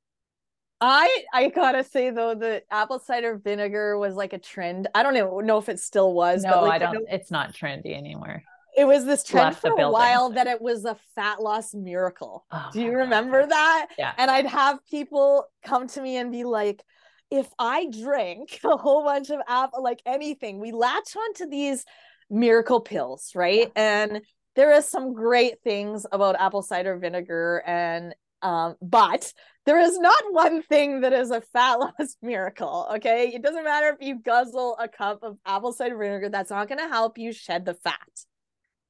I 0.80 1.24
I 1.32 1.48
gotta 1.48 1.84
say 1.84 2.10
though, 2.10 2.34
the 2.34 2.62
apple 2.70 2.98
cider 2.98 3.36
vinegar 3.36 3.98
was 3.98 4.14
like 4.14 4.32
a 4.32 4.38
trend. 4.38 4.88
I 4.94 5.02
don't 5.02 5.16
even 5.16 5.46
know 5.46 5.58
if 5.58 5.68
it 5.68 5.78
still 5.78 6.12
was. 6.12 6.42
No, 6.42 6.50
but 6.50 6.62
like, 6.62 6.72
I 6.72 6.78
don't. 6.78 6.94
You 6.94 7.00
know, 7.00 7.06
it's 7.10 7.30
not 7.30 7.54
trendy 7.54 7.96
anymore. 7.96 8.42
It 8.76 8.84
was 8.84 9.04
this 9.04 9.24
trend 9.24 9.56
for 9.56 9.70
a 9.70 9.90
while 9.90 10.30
that 10.30 10.46
it 10.46 10.60
was 10.60 10.84
a 10.84 10.96
fat 11.14 11.42
loss 11.42 11.74
miracle. 11.74 12.44
Oh 12.50 12.68
Do 12.72 12.82
you 12.82 12.92
remember 12.92 13.42
God. 13.42 13.50
that? 13.50 13.86
Yeah. 13.98 14.12
And 14.16 14.30
I'd 14.30 14.46
have 14.46 14.84
people 14.86 15.46
come 15.64 15.88
to 15.88 16.00
me 16.00 16.16
and 16.16 16.30
be 16.30 16.44
like, 16.44 16.82
if 17.30 17.48
I 17.58 17.86
drink 17.86 18.60
a 18.64 18.76
whole 18.76 19.04
bunch 19.04 19.30
of 19.30 19.40
apple, 19.48 19.82
like 19.82 20.00
anything, 20.06 20.60
we 20.60 20.72
latch 20.72 21.16
onto 21.16 21.48
these 21.48 21.84
miracle 22.28 22.80
pills, 22.80 23.32
right? 23.34 23.70
And 23.74 24.22
there 24.56 24.72
is 24.72 24.88
some 24.88 25.14
great 25.14 25.62
things 25.62 26.06
about 26.10 26.36
apple 26.38 26.62
cider 26.62 26.96
vinegar 26.96 27.62
and 27.66 28.14
um, 28.42 28.76
but 28.80 29.32
there 29.66 29.78
is 29.78 29.98
not 29.98 30.22
one 30.30 30.62
thing 30.62 31.02
that 31.02 31.12
is 31.12 31.30
a 31.30 31.40
fat 31.40 31.74
loss 31.78 32.16
miracle. 32.22 32.88
Okay. 32.94 33.32
It 33.34 33.42
doesn't 33.42 33.64
matter 33.64 33.88
if 33.88 34.06
you 34.06 34.18
guzzle 34.18 34.76
a 34.78 34.88
cup 34.88 35.22
of 35.22 35.36
apple 35.44 35.72
cider 35.72 35.96
vinegar, 35.96 36.30
that's 36.30 36.50
not 36.50 36.68
going 36.68 36.78
to 36.78 36.88
help 36.88 37.18
you 37.18 37.32
shed 37.32 37.64
the 37.64 37.74
fat. 37.74 38.24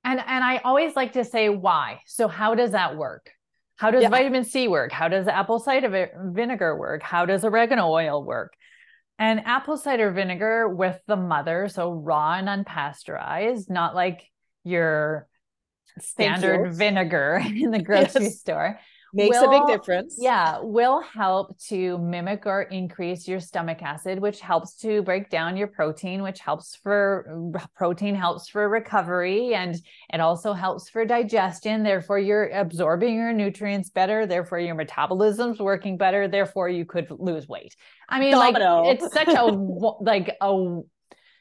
And 0.05 0.19
and 0.21 0.45
I 0.45 0.59
always 0.59 0.97
like 0.97 1.13
to 1.13 1.25
say 1.25 1.49
why. 1.49 2.01
So 2.07 2.29
how 2.29 2.55
does 2.55 2.73
that 2.73 2.97
work? 2.97 3.31
How 3.77 3.91
does 3.91 4.03
Yeah. 4.03 4.09
vitamin 4.09 4.45
C 4.45 4.69
work? 4.69 4.93
How 4.93 5.09
does 5.09 5.27
apple 5.29 5.59
cider 5.59 6.11
vinegar 6.33 6.77
work? 6.77 7.03
How 7.03 7.27
does 7.27 7.45
oregano 7.45 7.89
oil 7.89 8.25
work? 8.25 8.53
And 9.19 9.41
apple 9.47 9.77
cider 9.77 10.11
vinegar 10.13 10.69
with 10.69 10.99
the 11.07 11.17
mother, 11.17 11.69
so 11.69 11.91
raw 11.93 12.35
and 12.35 12.49
unpasteurized, 12.49 13.69
not 13.69 13.95
like 13.95 14.23
your 14.65 15.29
standard 15.99 16.67
you. 16.67 16.73
vinegar 16.73 17.43
in 17.45 17.71
the 17.71 17.83
grocery 17.83 18.23
Yes. 18.25 18.41
store. 18.41 18.81
Makes 19.13 19.39
a 19.39 19.49
big 19.49 19.67
difference. 19.67 20.17
Yeah, 20.19 20.59
will 20.61 21.01
help 21.01 21.59
to 21.69 21.99
mimic 21.99 22.47
or 22.47 22.63
increase 22.63 23.27
your 23.27 23.41
stomach 23.41 23.83
acid, 23.83 24.21
which 24.21 24.41
helps 24.41 24.75
to 24.77 25.03
break 25.03 25.31
down 25.31 25.57
your 25.57 25.67
protein, 25.67 26.23
which 26.23 26.41
helps 26.41 26.77
for 26.77 27.53
protein 27.75 28.15
helps 28.15 28.49
for 28.49 28.69
recovery 28.69 29.55
and 29.55 29.77
it 30.13 30.21
also 30.21 30.53
helps 30.53 30.89
for 30.89 31.05
digestion. 31.05 31.83
Therefore, 31.83 32.19
you're 32.19 32.49
absorbing 32.51 33.15
your 33.15 33.33
nutrients 33.33 33.91
better. 33.91 34.27
Therefore, 34.27 34.61
your 34.61 34.75
metabolism's 34.75 35.59
working 35.59 35.97
better. 35.97 36.29
Therefore, 36.29 36.69
you 36.69 36.85
could 36.85 37.09
lose 37.11 37.49
weight. 37.49 37.75
I 38.09 38.21
mean, 38.21 38.33
Domino. 38.33 38.83
like 38.83 38.97
it's 38.97 39.13
such 39.13 39.29
a 39.29 39.45
like 39.45 40.37
a 40.41 40.81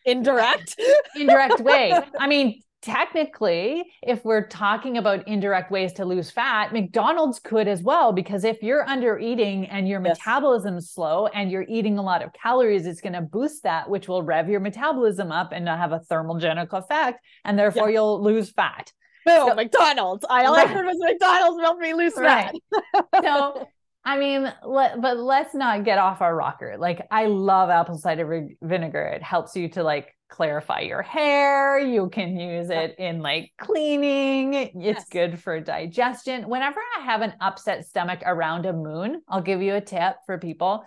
Indirect. 0.05 0.79
indirect 1.15 1.59
way. 1.59 1.93
I 2.19 2.27
mean, 2.27 2.61
technically, 2.81 3.83
if 4.03 4.23
we're 4.23 4.47
talking 4.47 4.97
about 4.97 5.27
indirect 5.27 5.71
ways 5.71 5.93
to 5.93 6.05
lose 6.05 6.31
fat, 6.31 6.71
McDonald's 6.73 7.39
could 7.39 7.67
as 7.67 7.81
well, 7.83 8.11
because 8.13 8.43
if 8.43 8.61
you're 8.61 8.87
under 8.87 9.17
eating 9.19 9.65
and 9.67 9.87
your 9.87 10.01
Yes. 10.03 10.17
metabolism's 10.17 10.89
slow 10.91 11.27
and 11.27 11.51
you're 11.51 11.65
eating 11.67 11.97
a 11.97 12.01
lot 12.01 12.21
of 12.21 12.31
calories, 12.33 12.85
it's 12.85 13.01
going 13.01 13.13
to 13.13 13.21
boost 13.21 13.63
that, 13.63 13.89
which 13.89 14.07
will 14.07 14.23
rev 14.23 14.49
your 14.49 14.59
metabolism 14.59 15.31
up 15.31 15.51
and 15.51 15.67
have 15.67 15.91
a 15.91 15.99
thermogenic 15.99 16.71
effect. 16.73 17.23
And 17.45 17.57
therefore, 17.57 17.89
you'll 17.89 18.21
lose 18.21 18.51
fat. 18.51 18.91
Boom, 19.25 19.49
So- 19.49 19.55
McDonald's. 19.55 20.25
I 20.29 20.45
all 20.45 20.55
I 20.55 20.65
heard 20.65 20.85
was 20.85 20.97
McDonald's 20.99 21.61
helped 21.61 21.81
me 21.81 21.93
lose 21.93 22.13
fat. 22.13 22.53
Right. 22.73 23.03
So, 23.23 23.67
I 24.05 24.17
mean, 24.17 24.51
let, 24.65 25.01
but 25.01 25.17
let's 25.17 25.53
not 25.53 25.83
get 25.83 25.97
off 25.99 26.21
our 26.21 26.33
rocker. 26.35 26.77
Like, 26.79 27.05
I 27.11 27.25
love 27.25 27.69
apple 27.69 27.97
cider 27.97 28.47
vinegar. 28.61 29.03
It 29.07 29.21
helps 29.21 29.55
you 29.57 29.67
to 29.71 29.83
like 29.83 30.15
clarify 30.29 30.81
your 30.81 31.01
hair. 31.01 31.79
You 31.79 32.09
can 32.09 32.37
use 32.39 32.69
it 32.69 32.95
in 32.97 33.21
like 33.21 33.51
cleaning. 33.57 34.53
It's 34.53 34.73
Yes. 34.75 35.09
good 35.09 35.39
for 35.39 35.59
digestion. 35.59 36.47
Whenever 36.47 36.79
I 36.97 37.01
have 37.05 37.21
an 37.21 37.33
upset 37.41 37.85
stomach 37.85 38.21
around 38.25 38.65
a 38.65 38.73
moon, 38.73 39.21
I'll 39.27 39.41
give 39.41 39.61
you 39.61 39.75
a 39.75 39.81
tip 39.81 40.17
for 40.25 40.37
people 40.37 40.85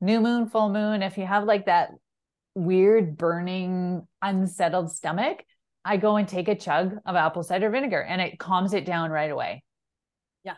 new 0.00 0.20
moon, 0.20 0.46
full 0.48 0.68
moon. 0.70 1.02
If 1.02 1.16
you 1.18 1.24
have 1.26 1.44
like 1.44 1.66
that 1.66 1.90
weird, 2.54 3.16
burning, 3.16 4.06
unsettled 4.22 4.90
stomach, 4.90 5.42
I 5.84 5.96
go 5.96 6.16
and 6.16 6.28
take 6.28 6.48
a 6.48 6.54
chug 6.54 6.96
of 7.04 7.16
apple 7.16 7.42
cider 7.42 7.70
vinegar 7.70 8.02
and 8.02 8.20
it 8.20 8.38
calms 8.38 8.74
it 8.74 8.84
down 8.84 9.10
right 9.10 9.30
away. 9.30 9.64
Yeah. 10.44 10.56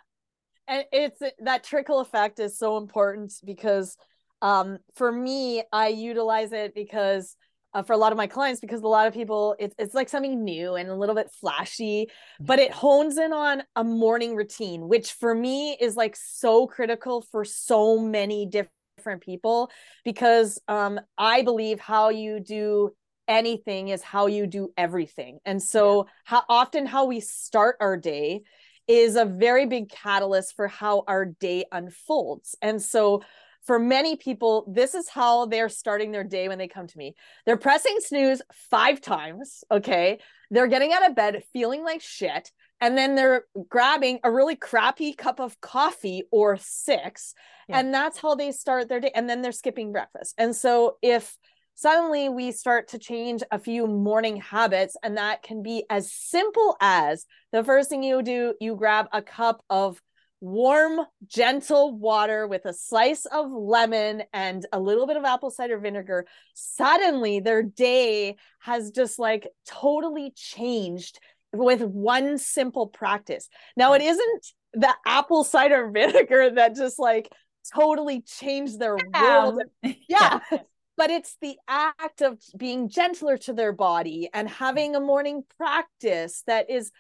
And 0.68 0.84
it's 0.92 1.20
that 1.40 1.64
trickle 1.64 2.00
effect 2.00 2.38
is 2.38 2.58
so 2.58 2.76
important 2.76 3.32
because 3.44 3.96
um 4.42 4.78
for 4.94 5.10
me 5.10 5.62
i 5.72 5.88
utilize 5.88 6.52
it 6.52 6.74
because 6.74 7.36
uh, 7.76 7.82
for 7.82 7.92
a 7.92 7.96
lot 7.96 8.10
of 8.10 8.16
my 8.16 8.26
clients 8.26 8.60
because 8.60 8.82
a 8.82 8.88
lot 8.88 9.06
of 9.06 9.14
people 9.14 9.54
it's, 9.58 9.74
it's 9.78 9.94
like 9.94 10.08
something 10.08 10.42
new 10.42 10.74
and 10.74 10.88
a 10.88 10.94
little 10.94 11.14
bit 11.14 11.30
flashy 11.30 12.08
but 12.40 12.58
it 12.58 12.72
hones 12.72 13.18
in 13.18 13.32
on 13.32 13.62
a 13.76 13.84
morning 13.84 14.34
routine 14.34 14.88
which 14.88 15.12
for 15.12 15.34
me 15.34 15.76
is 15.80 15.94
like 15.94 16.16
so 16.16 16.66
critical 16.66 17.20
for 17.20 17.44
so 17.44 17.98
many 17.98 18.46
different 18.46 19.22
people 19.22 19.70
because 20.04 20.58
um 20.68 20.98
i 21.18 21.42
believe 21.42 21.78
how 21.78 22.08
you 22.08 22.40
do 22.40 22.90
anything 23.28 23.88
is 23.88 24.02
how 24.02 24.26
you 24.26 24.46
do 24.46 24.72
everything. 24.76 25.40
And 25.44 25.62
so 25.62 26.06
how 26.24 26.44
often 26.48 26.86
how 26.86 27.06
we 27.06 27.20
start 27.20 27.76
our 27.80 27.96
day 27.96 28.42
is 28.86 29.16
a 29.16 29.24
very 29.24 29.66
big 29.66 29.88
catalyst 29.88 30.54
for 30.54 30.68
how 30.68 31.02
our 31.08 31.24
day 31.24 31.64
unfolds. 31.72 32.54
And 32.62 32.80
so 32.80 33.22
for 33.66 33.78
many 33.78 34.16
people, 34.16 34.64
this 34.68 34.94
is 34.94 35.08
how 35.08 35.46
they're 35.46 35.68
starting 35.68 36.12
their 36.12 36.24
day 36.24 36.48
when 36.48 36.58
they 36.58 36.68
come 36.68 36.86
to 36.86 36.98
me. 36.98 37.14
They're 37.44 37.56
pressing 37.56 37.96
snooze 37.98 38.40
five 38.70 39.00
times. 39.00 39.64
Okay. 39.70 40.18
They're 40.50 40.68
getting 40.68 40.92
out 40.92 41.08
of 41.08 41.16
bed 41.16 41.42
feeling 41.52 41.82
like 41.82 42.00
shit. 42.00 42.52
And 42.80 42.96
then 42.96 43.16
they're 43.16 43.44
grabbing 43.68 44.20
a 44.22 44.30
really 44.30 44.54
crappy 44.54 45.14
cup 45.14 45.40
of 45.40 45.60
coffee 45.60 46.22
or 46.30 46.56
six. 46.60 47.34
Yeah. 47.68 47.80
And 47.80 47.92
that's 47.92 48.18
how 48.18 48.36
they 48.36 48.52
start 48.52 48.88
their 48.88 49.00
day. 49.00 49.10
And 49.14 49.28
then 49.28 49.42
they're 49.42 49.52
skipping 49.52 49.90
breakfast. 49.92 50.34
And 50.38 50.54
so 50.54 50.98
if 51.02 51.36
suddenly 51.74 52.28
we 52.28 52.52
start 52.52 52.88
to 52.88 52.98
change 52.98 53.42
a 53.50 53.58
few 53.58 53.86
morning 53.86 54.36
habits, 54.36 54.96
and 55.02 55.16
that 55.16 55.42
can 55.42 55.62
be 55.62 55.84
as 55.90 56.12
simple 56.12 56.76
as 56.80 57.26
the 57.52 57.64
first 57.64 57.90
thing 57.90 58.02
you 58.02 58.22
do, 58.22 58.54
you 58.60 58.76
grab 58.76 59.08
a 59.12 59.22
cup 59.22 59.64
of 59.68 60.00
warm, 60.40 61.00
gentle 61.26 61.96
water 61.96 62.46
with 62.46 62.64
a 62.64 62.72
slice 62.72 63.26
of 63.26 63.50
lemon 63.50 64.22
and 64.32 64.66
a 64.72 64.80
little 64.80 65.06
bit 65.06 65.16
of 65.16 65.24
apple 65.24 65.50
cider 65.50 65.78
vinegar. 65.78 66.26
Suddenly, 66.54 67.40
their 67.40 67.62
day 67.62 68.36
has 68.60 68.90
just 68.90 69.18
like 69.18 69.48
totally 69.66 70.32
changed 70.36 71.18
with 71.52 71.82
one 71.82 72.38
simple 72.38 72.86
practice. 72.86 73.48
Now, 73.76 73.94
it 73.94 74.02
isn't 74.02 74.46
the 74.74 74.94
apple 75.06 75.44
cider 75.44 75.90
vinegar 75.94 76.50
that 76.50 76.76
just 76.76 76.98
like 76.98 77.32
totally 77.74 78.20
changed 78.20 78.78
their 78.78 78.96
world. 79.14 79.62
Yeah. 80.08 80.40
But 80.96 81.10
it's 81.10 81.36
the 81.40 81.58
act 81.68 82.22
of 82.22 82.38
being 82.56 82.88
gentler 82.88 83.36
to 83.38 83.52
their 83.52 83.72
body 83.72 84.30
and 84.32 84.48
having 84.48 84.96
a 84.96 85.00
morning 85.00 85.44
practice 85.58 86.42
that 86.46 86.70
is 86.70 86.90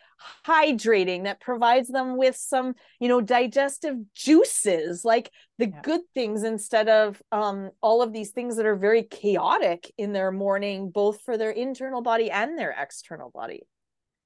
hydrating, 0.46 1.24
that 1.24 1.40
provides 1.40 1.88
them 1.88 2.16
with 2.16 2.36
some, 2.36 2.74
you 3.00 3.08
know, 3.08 3.20
digestive 3.20 3.96
juices, 4.14 5.04
like 5.04 5.30
the 5.58 5.66
Yeah. 5.66 5.80
good 5.82 6.02
things 6.14 6.42
instead 6.42 6.88
of 6.88 7.22
um, 7.32 7.70
all 7.80 8.02
of 8.02 8.12
these 8.12 8.30
things 8.30 8.56
that 8.56 8.66
are 8.66 8.76
very 8.76 9.02
chaotic 9.02 9.92
in 9.96 10.12
their 10.12 10.30
morning, 10.30 10.90
both 10.90 11.22
for 11.22 11.38
their 11.38 11.50
internal 11.50 12.02
body 12.02 12.30
and 12.30 12.58
their 12.58 12.74
external 12.78 13.30
body. 13.30 13.66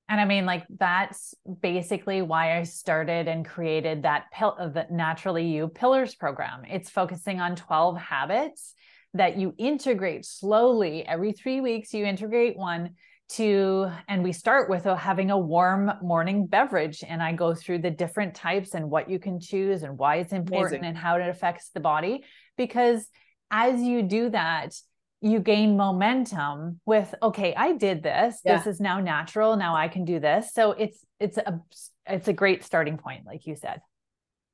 And 0.09 0.21
I 0.21 0.25
mean, 0.25 0.45
like 0.45 0.67
that's 0.69 1.35
basically 1.61 2.21
why 2.21 2.59
I 2.59 2.65
started 2.65 3.29
and 3.29 3.47
created 3.47 4.03
that 4.03 4.25
pill, 4.33 4.57
uh, 4.59 4.67
the 4.67 4.87
Naturally 4.91 5.47
You 5.47 5.69
Pillars 5.69 6.17
program. 6.17 6.65
It's 6.69 6.91
focusing 6.91 7.41
on 7.41 7.55
12 7.55 7.97
habits 7.97 8.75
that 9.15 9.37
you 9.37 9.55
integrate 9.59 10.25
slowly 10.25 11.07
every 11.07 11.33
three 11.33 11.61
weeks. 11.61 11.93
You 11.93 12.05
integrate 12.05 12.57
one 12.57 12.95
to 13.31 13.89
and 14.09 14.25
we 14.25 14.33
start 14.33 14.69
with 14.69 14.87
a, 14.87 14.97
having 14.97 15.31
a 15.31 15.39
warm 15.39 15.93
morning 16.03 16.47
beverage 16.47 17.05
and 17.07 17.23
i 17.23 17.33
go 17.33 17.55
through 17.55 17.79
the 17.79 17.91
different 17.91 18.35
types 18.35 18.75
and 18.75 18.91
what 18.91 19.09
you 19.09 19.21
can 19.21 19.39
choose 19.39 19.85
and 19.85 19.97
why 19.97 20.17
it's 20.17 20.33
important 20.33 20.81
Amazing. 20.81 20.85
and 20.85 20.99
how 20.99 21.17
it 21.17 21.29
affects 21.29 21.71
the 21.73 21.79
body 21.79 22.25
because 22.57 23.07
as 23.51 23.81
you 23.81 24.03
do 24.03 24.31
that 24.31 24.75
you 25.21 25.39
gain 25.39 25.77
momentum 25.77 26.81
with 26.87 27.15
okay 27.23 27.55
i 27.55 27.73
did 27.73 28.03
this 28.03 28.41
yeah. 28.45 28.57
this 28.57 28.67
is 28.67 28.81
now 28.81 28.99
natural 28.99 29.57
now 29.57 29.77
i 29.77 29.87
can 29.87 30.05
do 30.05 30.19
this 30.19 30.53
so 30.53 30.73
it's 30.73 31.05
it's 31.21 31.37
a 31.37 31.61
it's 32.07 32.27
a 32.27 32.33
great 32.33 32.65
starting 32.65 32.99
point 32.99 33.25
like 33.27 33.47
you 33.47 33.55
said 33.55 33.81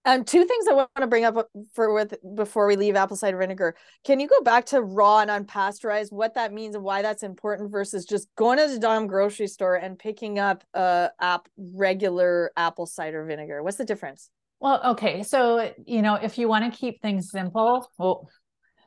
um, 0.07 0.25
two 0.25 0.45
things 0.45 0.67
I 0.69 0.73
want 0.73 0.91
to 0.97 1.07
bring 1.07 1.25
up 1.25 1.49
for 1.75 1.93
with 1.93 2.15
before 2.35 2.67
we 2.67 2.77
leave 2.77 2.97
apple 2.97 3.17
cider 3.17 3.37
vinegar. 3.37 3.77
Can 4.05 4.21
you 4.21 4.29
go 4.29 4.41
back 4.43 4.65
to 4.67 4.81
raw 4.81 5.19
and 5.19 5.31
unpasteurized, 5.31 6.13
what 6.13 6.35
that 6.35 6.53
means 6.53 6.75
and 6.75 6.85
why 6.85 7.03
that's 7.03 7.23
important 7.23 7.71
versus 7.71 8.07
just 8.07 8.29
going 8.37 8.59
to 8.59 8.69
the 8.69 8.79
Dom 8.79 9.07
grocery 9.07 9.49
store 9.49 9.75
and 9.75 9.99
picking 9.99 10.39
up 10.39 10.65
a 10.73 11.11
app 11.21 11.49
regular 11.59 12.53
apple 12.57 12.87
cider 12.87 13.25
vinegar? 13.27 13.63
What's 13.63 13.77
the 13.77 13.85
difference? 13.85 14.31
Well, 14.61 14.81
okay. 14.93 15.23
So, 15.23 15.73
you 15.85 16.01
know, 16.01 16.15
if 16.15 16.39
you 16.39 16.49
want 16.49 16.73
to 16.73 16.79
keep 16.79 17.03
things 17.03 17.31
simple, 17.31 17.91
well, 17.99 18.29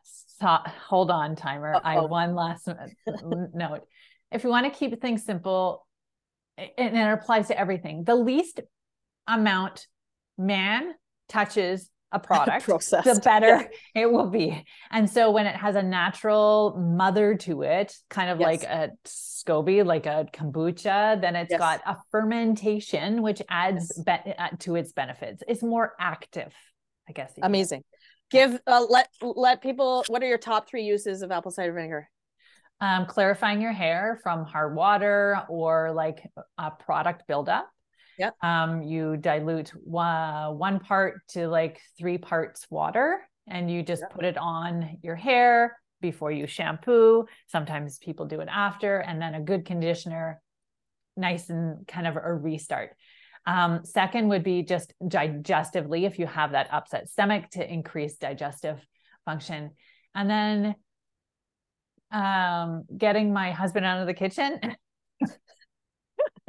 stop, 0.04 0.68
hold 0.68 1.12
on, 1.12 1.36
timer. 1.36 1.76
Uh-oh. 1.76 1.82
I 1.84 1.94
have 1.96 2.10
one 2.10 2.34
last 2.34 2.68
note. 3.54 3.82
If 4.32 4.44
you 4.44 4.50
want 4.50 4.72
to 4.72 4.78
keep 4.78 5.00
things 5.02 5.24
simple, 5.26 5.86
and 6.58 6.98
it 6.98 7.14
applies 7.14 7.50
to 7.50 7.60
everything, 7.60 8.04
the 8.04 8.16
least 8.16 8.62
amount 9.28 9.88
man 10.38 10.94
touches 11.29 11.89
a 12.12 12.19
product, 12.19 12.65
the 12.65 13.21
better 13.24 13.48
yeah. 13.48 13.67
it 14.01 14.12
will 14.12 14.31
be. 14.31 14.65
And 14.89 15.07
so 15.07 15.29
when 15.29 15.45
it 15.45 15.55
has 15.55 15.75
a 15.75 15.83
natural 15.83 16.75
mother 16.75 17.36
to 17.36 17.62
it, 17.62 17.95
kind 18.09 18.31
of 18.31 18.39
yes. 18.39 18.45
like 18.48 18.63
a 18.63 18.89
SCOBY, 19.05 19.86
like 19.86 20.07
a 20.07 20.25
kombucha, 20.33 21.21
then 21.21 21.36
it's 21.36 21.51
yes. 21.51 21.59
got 21.59 21.81
a 21.86 21.98
fermentation, 22.09 23.21
which 23.21 23.43
adds 23.48 24.01
yes. 24.07 24.21
be- 24.25 24.31
uh, 24.31 24.48
to 24.62 24.75
its 24.75 24.91
benefits. 24.91 25.43
It's 25.48 25.62
more 25.62 25.93
active, 26.00 26.51
I 27.07 27.12
guess. 27.12 27.31
Amazing. 27.43 27.83
Give 28.31 28.59
uh, 28.65 28.86
let 28.89 29.09
let 29.21 29.62
people. 29.62 30.03
What 30.07 30.24
are 30.24 30.27
your 30.27 30.38
top 30.38 30.67
three 30.67 30.83
uses 30.83 31.21
of 31.21 31.31
apple 31.31 31.51
cider 31.51 31.74
vinegar? 31.74 32.09
Um, 32.81 33.05
clarifying 33.07 33.62
your 33.62 33.74
hair 33.74 34.19
from 34.24 34.45
hard 34.45 34.75
water 34.75 35.41
or 35.50 35.91
like 35.91 36.25
a 36.57 36.71
product 36.71 37.27
buildup. 37.27 37.69
Yeah. 38.20 38.32
Um, 38.42 38.84
you 38.84 39.16
dilute 39.16 39.70
one, 39.70 40.58
one 40.58 40.80
part 40.82 41.22
to 41.30 41.48
like 41.48 41.82
three 41.98 42.18
parts 42.18 42.68
water 42.70 43.22
and 43.48 43.72
you 43.72 43.82
just 43.82 44.02
yep. 44.02 44.14
put 44.14 44.26
it 44.26 44.38
on 44.38 44.98
your 45.02 45.16
hair 45.16 45.80
before 46.02 46.32
you 46.32 46.46
shampoo. 46.46 47.26
Sometimes 47.48 47.98
people 47.98 48.26
do 48.26 48.42
it 48.42 48.50
after, 48.52 49.00
and 49.00 49.22
then 49.22 49.36
a 49.36 49.42
good 49.42 49.66
conditioner, 49.66 50.42
nice 51.18 51.50
and 51.50 51.88
kind 51.88 52.08
of 52.08 52.16
a 52.16 52.34
restart. 52.34 52.92
Um, 53.46 53.84
second 53.86 54.28
would 54.30 54.44
be 54.44 54.64
just 54.64 54.94
digestively, 55.02 56.06
if 56.06 56.20
you 56.20 56.28
have 56.28 56.52
that 56.52 56.68
upset 56.72 57.10
stomach, 57.10 57.50
to 57.52 57.74
increase 57.74 58.18
digestive 58.18 58.86
function. 59.26 59.72
And 60.14 60.30
then 60.30 60.76
um, 62.12 62.84
getting 62.96 63.34
my 63.34 63.52
husband 63.52 63.86
out 63.86 64.02
of 64.02 64.08
the 64.08 64.14
kitchen 64.14 64.60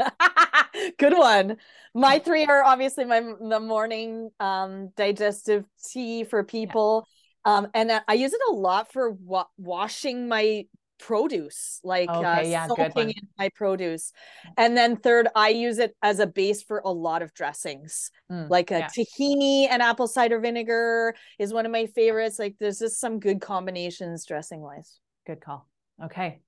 Good 0.98 1.16
one. 1.16 1.56
My 1.94 2.18
three 2.18 2.44
are 2.44 2.62
obviously 2.64 3.04
my 3.04 3.20
the 3.20 3.60
morning 3.60 4.30
um, 4.40 4.90
digestive 4.96 5.64
tea 5.90 6.24
for 6.24 6.44
people. 6.44 7.06
Yeah. 7.46 7.56
Um, 7.56 7.68
and 7.74 8.02
I 8.06 8.14
use 8.14 8.32
it 8.32 8.40
a 8.50 8.52
lot 8.52 8.92
for 8.92 9.10
wa- 9.10 9.46
washing 9.56 10.28
my 10.28 10.66
produce, 11.00 11.80
like 11.82 12.08
okay, 12.08 12.24
uh, 12.24 12.40
yeah, 12.42 12.66
soaking 12.66 13.10
in 13.10 13.28
my 13.38 13.48
produce. 13.54 14.12
And 14.56 14.76
then 14.76 14.96
third, 14.96 15.28
I 15.34 15.48
use 15.48 15.78
it 15.78 15.96
as 16.02 16.18
a 16.20 16.26
base 16.26 16.62
for 16.62 16.82
a 16.84 16.90
lot 16.90 17.22
of 17.22 17.32
dressings, 17.34 18.10
mm, 18.30 18.48
like 18.48 18.70
a 18.70 18.80
yeah. 18.80 18.88
tahini 18.88 19.66
and 19.68 19.82
apple 19.82 20.06
cider 20.06 20.38
vinegar 20.38 21.14
is 21.38 21.52
one 21.52 21.66
of 21.66 21.72
my 21.72 21.86
favorites. 21.86 22.38
Like 22.38 22.56
there's 22.60 22.78
just 22.78 23.00
some 23.00 23.18
good 23.18 23.40
combinations 23.40 24.26
dressing 24.26 24.60
wise. 24.60 24.98
Good 25.26 25.40
call. 25.40 25.66
Okay. 26.04 26.40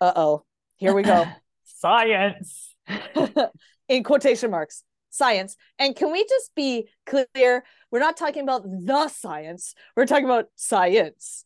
Uh 0.00 0.12
oh. 0.14 0.44
Here 0.76 0.94
we 0.94 1.02
go. 1.02 1.26
Science. 1.64 2.74
in 3.88 4.02
quotation 4.02 4.50
marks 4.50 4.82
science. 5.10 5.56
And 5.78 5.96
can 5.96 6.12
we 6.12 6.24
just 6.24 6.54
be 6.54 6.88
clear? 7.06 7.64
We're 7.90 7.98
not 8.00 8.16
talking 8.16 8.42
about 8.42 8.64
the 8.64 9.08
science. 9.08 9.74
We're 9.96 10.06
talking 10.06 10.26
about 10.26 10.46
science. 10.56 11.44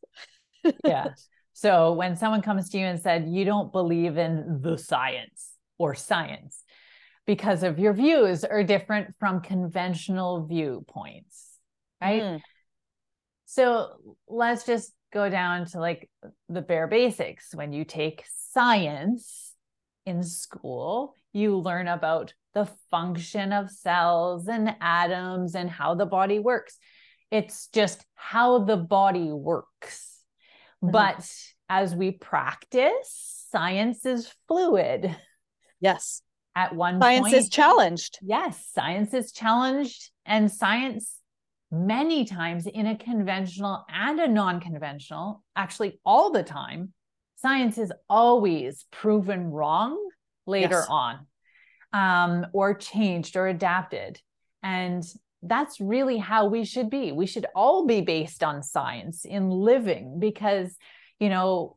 Yeah. 0.85 1.09
So 1.55 1.93
when 1.93 2.15
someone 2.15 2.41
comes 2.41 2.69
to 2.71 2.79
you 2.79 2.87
and 2.87 3.01
said 3.01 3.27
you 3.29 3.45
don't 3.45 3.73
believe 3.73 4.17
in 4.17 4.61
the 4.63 4.79
science 4.79 5.55
or 5.77 5.97
science 5.97 6.63
because 7.27 7.65
of 7.65 7.81
your 7.81 7.93
views 7.93 8.45
are 8.45 8.63
different 8.63 9.13
from 9.19 9.41
conventional 9.41 10.47
viewpoints 10.47 11.53
right? 12.03 12.23
Mm. 12.23 12.41
so 13.47 14.17
let's 14.29 14.65
just 14.65 14.93
go 15.13 15.29
down 15.29 15.67
to 15.67 15.79
like 15.79 16.09
the 16.49 16.63
bare 16.63 16.87
basics. 16.87 17.55
When 17.55 17.73
you 17.73 17.85
take 17.85 18.25
science 18.51 19.55
in 20.07 20.23
school 20.23 21.15
you 21.33 21.59
learn 21.59 21.89
about 21.89 22.35
the 22.55 22.69
function 22.91 23.53
of 23.53 23.71
cells 23.71 24.49
and 24.49 24.77
atoms 24.81 25.55
and 25.55 25.71
how 25.71 25.95
the 25.95 26.07
body 26.07 26.39
works. 26.39 26.77
It's 27.31 27.69
just 27.69 28.05
how 28.15 28.61
the 28.65 28.77
body 28.77 29.33
works. 29.33 30.21
Mm-hmm. 30.83 30.93
But 30.93 31.31
as 31.69 31.95
we 31.95 32.11
practice, 32.11 33.47
science 33.51 34.05
is 34.05 34.33
fluid. 34.49 35.17
Yes. 35.81 36.23
At 36.55 36.75
one 36.75 36.95
point, 36.95 37.03
science 37.03 37.23
point, 37.23 37.35
is 37.35 37.49
challenged. 37.49 38.19
Yes, 38.21 38.67
science 38.75 39.15
is 39.15 39.33
challenged, 39.33 40.11
and 40.27 40.53
science 40.53 41.17
many 41.71 42.27
times 42.27 42.67
in 42.67 42.87
a 42.87 42.97
conventional 42.97 43.87
and 43.89 44.21
a 44.21 44.29
non 44.29 44.61
conventional, 44.61 45.43
actually, 45.57 45.99
all 46.05 46.31
the 46.31 46.43
time, 46.43 46.93
science 47.37 47.79
is 47.79 47.91
always 48.11 48.85
proven 48.91 49.51
wrong 49.51 49.99
later 50.47 50.81
yes. 50.81 50.87
on 50.89 51.27
um, 51.93 52.47
or 52.53 52.75
changed 52.75 53.37
or 53.37 53.47
adapted. 53.47 54.21
And 54.63 55.05
that's 55.43 55.81
really 55.81 56.19
how 56.19 56.47
we 56.47 56.65
should 56.65 56.89
be. 56.89 57.13
We 57.13 57.27
should 57.27 57.47
all 57.55 57.87
be 57.87 58.01
based 58.01 58.45
on 58.45 58.63
science 58.63 59.25
in 59.25 59.51
living 59.51 60.19
because, 60.21 60.77
you 61.19 61.29
know, 61.29 61.77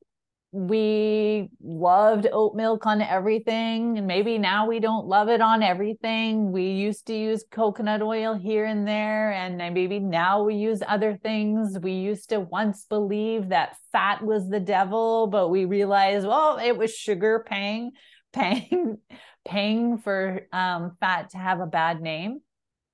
we 0.55 1.49
loved 1.61 2.27
oat 2.31 2.55
milk 2.55 2.85
on 2.85 3.01
everything 3.01 3.97
and 3.97 4.07
maybe 4.07 4.37
now 4.37 4.65
we 4.65 4.79
don't 4.79 5.05
love 5.05 5.27
it 5.27 5.41
on 5.41 5.61
everything 5.61 6.49
we 6.49 6.67
used 6.67 7.07
to 7.07 7.13
use 7.13 7.43
coconut 7.51 8.01
oil 8.01 8.33
here 8.33 8.63
and 8.63 8.87
there 8.87 9.33
and 9.33 9.57
maybe 9.57 9.99
now 9.99 10.41
we 10.41 10.55
use 10.55 10.81
other 10.87 11.17
things 11.17 11.77
we 11.81 11.91
used 11.91 12.29
to 12.29 12.39
once 12.39 12.85
believe 12.85 13.49
that 13.49 13.75
fat 13.91 14.23
was 14.23 14.47
the 14.47 14.59
devil 14.61 15.27
but 15.27 15.49
we 15.49 15.65
realized 15.65 16.25
well 16.25 16.57
it 16.57 16.77
was 16.77 16.95
sugar 16.95 17.43
paying 17.45 17.91
paying 18.35 18.97
paying 19.45 19.97
for 19.97 20.47
um, 20.51 20.97
fat 20.99 21.31
to 21.31 21.37
have 21.37 21.59
a 21.59 21.67
bad 21.67 22.01
name. 22.01 22.41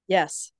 Yes. 0.07 0.51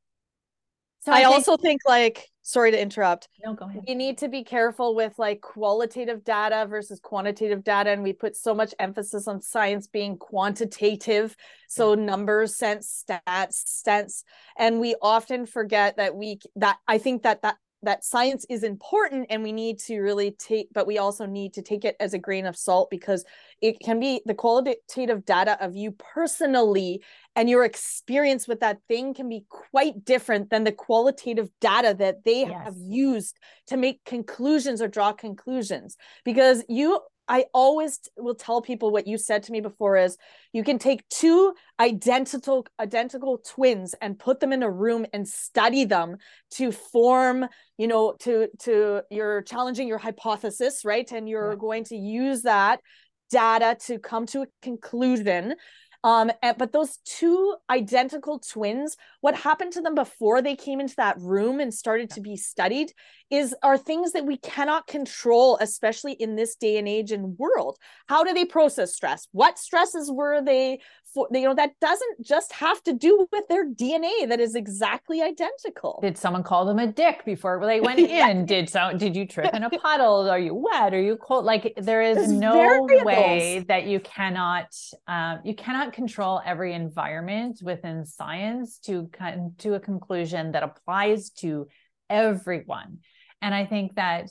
So 1.01 1.11
I, 1.11 1.15
I 1.15 1.23
think, 1.23 1.33
also 1.33 1.57
think 1.57 1.81
like 1.85 2.27
sorry 2.43 2.71
to 2.71 2.79
interrupt. 2.79 3.27
No, 3.43 3.55
go 3.55 3.65
ahead. 3.65 3.83
We 3.87 3.95
need 3.95 4.19
to 4.19 4.29
be 4.29 4.43
careful 4.43 4.93
with 4.95 5.17
like 5.17 5.41
qualitative 5.41 6.23
data 6.23 6.67
versus 6.69 6.99
quantitative 6.99 7.63
data 7.63 7.89
and 7.89 8.03
we 8.03 8.13
put 8.13 8.35
so 8.35 8.53
much 8.53 8.73
emphasis 8.77 9.27
on 9.27 9.41
science 9.41 9.87
being 9.87 10.17
quantitative, 10.17 11.35
so 11.67 11.95
numbers, 11.95 12.55
sense, 12.55 13.03
stats, 13.09 13.63
sense 13.65 14.23
and 14.57 14.79
we 14.79 14.95
often 15.01 15.45
forget 15.47 15.97
that 15.97 16.15
we 16.15 16.39
that 16.55 16.77
I 16.87 16.99
think 16.99 17.23
that 17.23 17.41
that 17.41 17.57
that 17.83 18.03
science 18.03 18.45
is 18.49 18.63
important 18.63 19.27
and 19.29 19.43
we 19.43 19.51
need 19.51 19.79
to 19.79 19.99
really 19.99 20.31
take 20.31 20.67
but 20.73 20.87
we 20.87 20.97
also 20.97 21.25
need 21.25 21.53
to 21.53 21.61
take 21.61 21.85
it 21.85 21.95
as 21.99 22.13
a 22.13 22.19
grain 22.19 22.45
of 22.45 22.55
salt 22.55 22.89
because 22.89 23.25
it 23.61 23.79
can 23.79 23.99
be 23.99 24.21
the 24.25 24.33
qualitative 24.33 25.25
data 25.25 25.57
of 25.63 25.75
you 25.75 25.91
personally 25.91 27.01
and 27.35 27.49
your 27.49 27.63
experience 27.63 28.47
with 28.47 28.59
that 28.59 28.79
thing 28.87 29.13
can 29.13 29.29
be 29.29 29.45
quite 29.49 30.03
different 30.03 30.49
than 30.49 30.63
the 30.63 30.71
qualitative 30.71 31.49
data 31.59 31.95
that 31.97 32.23
they 32.23 32.41
yes. 32.41 32.51
have 32.63 32.75
used 32.77 33.37
to 33.67 33.77
make 33.77 34.03
conclusions 34.05 34.81
or 34.81 34.87
draw 34.87 35.13
conclusions 35.13 35.95
because 36.25 36.63
you 36.67 36.99
I 37.27 37.45
always 37.53 37.99
will 38.17 38.35
tell 38.35 38.61
people 38.61 38.91
what 38.91 39.07
you 39.07 39.17
said 39.17 39.43
to 39.43 39.51
me 39.51 39.61
before 39.61 39.95
is 39.95 40.17
you 40.53 40.63
can 40.63 40.79
take 40.79 41.07
two 41.09 41.53
identical 41.79 42.67
identical 42.79 43.37
twins 43.37 43.93
and 44.01 44.19
put 44.19 44.39
them 44.39 44.51
in 44.51 44.63
a 44.63 44.69
room 44.69 45.05
and 45.13 45.27
study 45.27 45.85
them 45.85 46.17
to 46.51 46.71
form, 46.71 47.47
you 47.77 47.87
know, 47.87 48.15
to 48.19 48.49
to 48.59 49.01
you're 49.09 49.43
challenging 49.43 49.87
your 49.87 49.97
hypothesis, 49.97 50.83
right? 50.83 51.09
And 51.11 51.29
you're 51.29 51.51
yeah. 51.51 51.57
going 51.57 51.83
to 51.85 51.95
use 51.95 52.41
that 52.41 52.81
data 53.29 53.77
to 53.85 53.97
come 53.97 54.25
to 54.27 54.41
a 54.41 54.47
conclusion 54.61 55.55
Um, 56.03 56.31
and, 56.41 56.57
but 56.57 56.71
those 56.71 56.97
two 57.05 57.55
identical 57.69 58.39
twins, 58.39 58.97
what 59.21 59.35
happened 59.35 59.73
to 59.73 59.81
them 59.81 59.93
before 59.93 60.41
they 60.41 60.55
came 60.55 60.79
into 60.79 60.95
that 60.95 61.19
room 61.19 61.59
and 61.59 61.73
started 61.73 62.09
to 62.11 62.21
be 62.21 62.35
studied 62.37 62.91
is 63.29 63.55
are 63.63 63.77
things 63.77 64.13
that 64.13 64.25
we 64.25 64.37
cannot 64.37 64.87
control, 64.87 65.57
especially 65.61 66.13
in 66.13 66.35
this 66.35 66.55
day 66.55 66.77
and 66.77 66.87
age 66.87 67.11
and 67.11 67.37
world. 67.37 67.77
How 68.07 68.23
do 68.23 68.33
they 68.33 68.45
process 68.45 68.93
stress? 68.95 69.27
What 69.31 69.59
stresses 69.59 70.11
were 70.11 70.41
they 70.41 70.79
for? 71.13 71.27
You 71.31 71.49
know, 71.49 71.55
that 71.55 71.71
doesn't 71.79 72.25
just 72.25 72.53
have 72.53 72.81
to 72.83 72.93
do 72.93 73.27
with 73.31 73.47
their 73.47 73.69
DNA 73.69 74.27
that 74.29 74.39
is 74.39 74.55
exactly 74.55 75.21
identical. 75.21 75.99
Did 76.01 76.17
someone 76.17 76.43
call 76.43 76.65
them 76.65 76.79
a 76.79 76.87
dick 76.87 77.23
before 77.25 77.63
they 77.65 77.79
went 77.89 77.99
in? 77.99 78.45
Did 78.45 78.69
so? 78.69 78.91
Did 78.97 79.15
you 79.15 79.25
trip 79.27 79.53
in 79.53 79.63
a 79.63 79.69
puddle? 79.69 80.29
Are 80.29 80.39
you 80.39 80.55
wet? 80.55 80.93
Are 80.93 81.01
you 81.01 81.17
cold? 81.17 81.45
Like 81.45 81.73
there 81.77 82.01
is 82.01 82.17
There's 82.17 82.31
no 82.31 82.53
variables. 82.53 83.05
way 83.05 83.65
that 83.67 83.85
you 83.85 83.99
cannot 83.99 84.73
um, 85.07 85.39
you 85.43 85.55
cannot 85.55 85.93
control 85.93 86.41
every 86.45 86.73
environment 86.73 87.61
within 87.61 88.05
science 88.05 88.79
to 88.79 89.09
come 89.11 89.53
to 89.59 89.75
a 89.75 89.79
conclusion 89.79 90.51
that 90.51 90.63
applies 90.63 91.29
to 91.29 91.67
everyone. 92.09 92.99
And 93.41 93.55
I 93.55 93.65
think 93.65 93.95
that, 93.95 94.29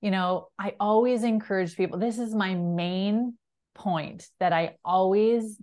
you 0.00 0.10
know, 0.10 0.48
I 0.58 0.74
always 0.78 1.24
encourage 1.24 1.76
people, 1.76 1.98
this 1.98 2.18
is 2.18 2.34
my 2.34 2.54
main 2.54 3.34
point 3.74 4.28
that 4.38 4.52
I 4.52 4.76
always 4.84 5.58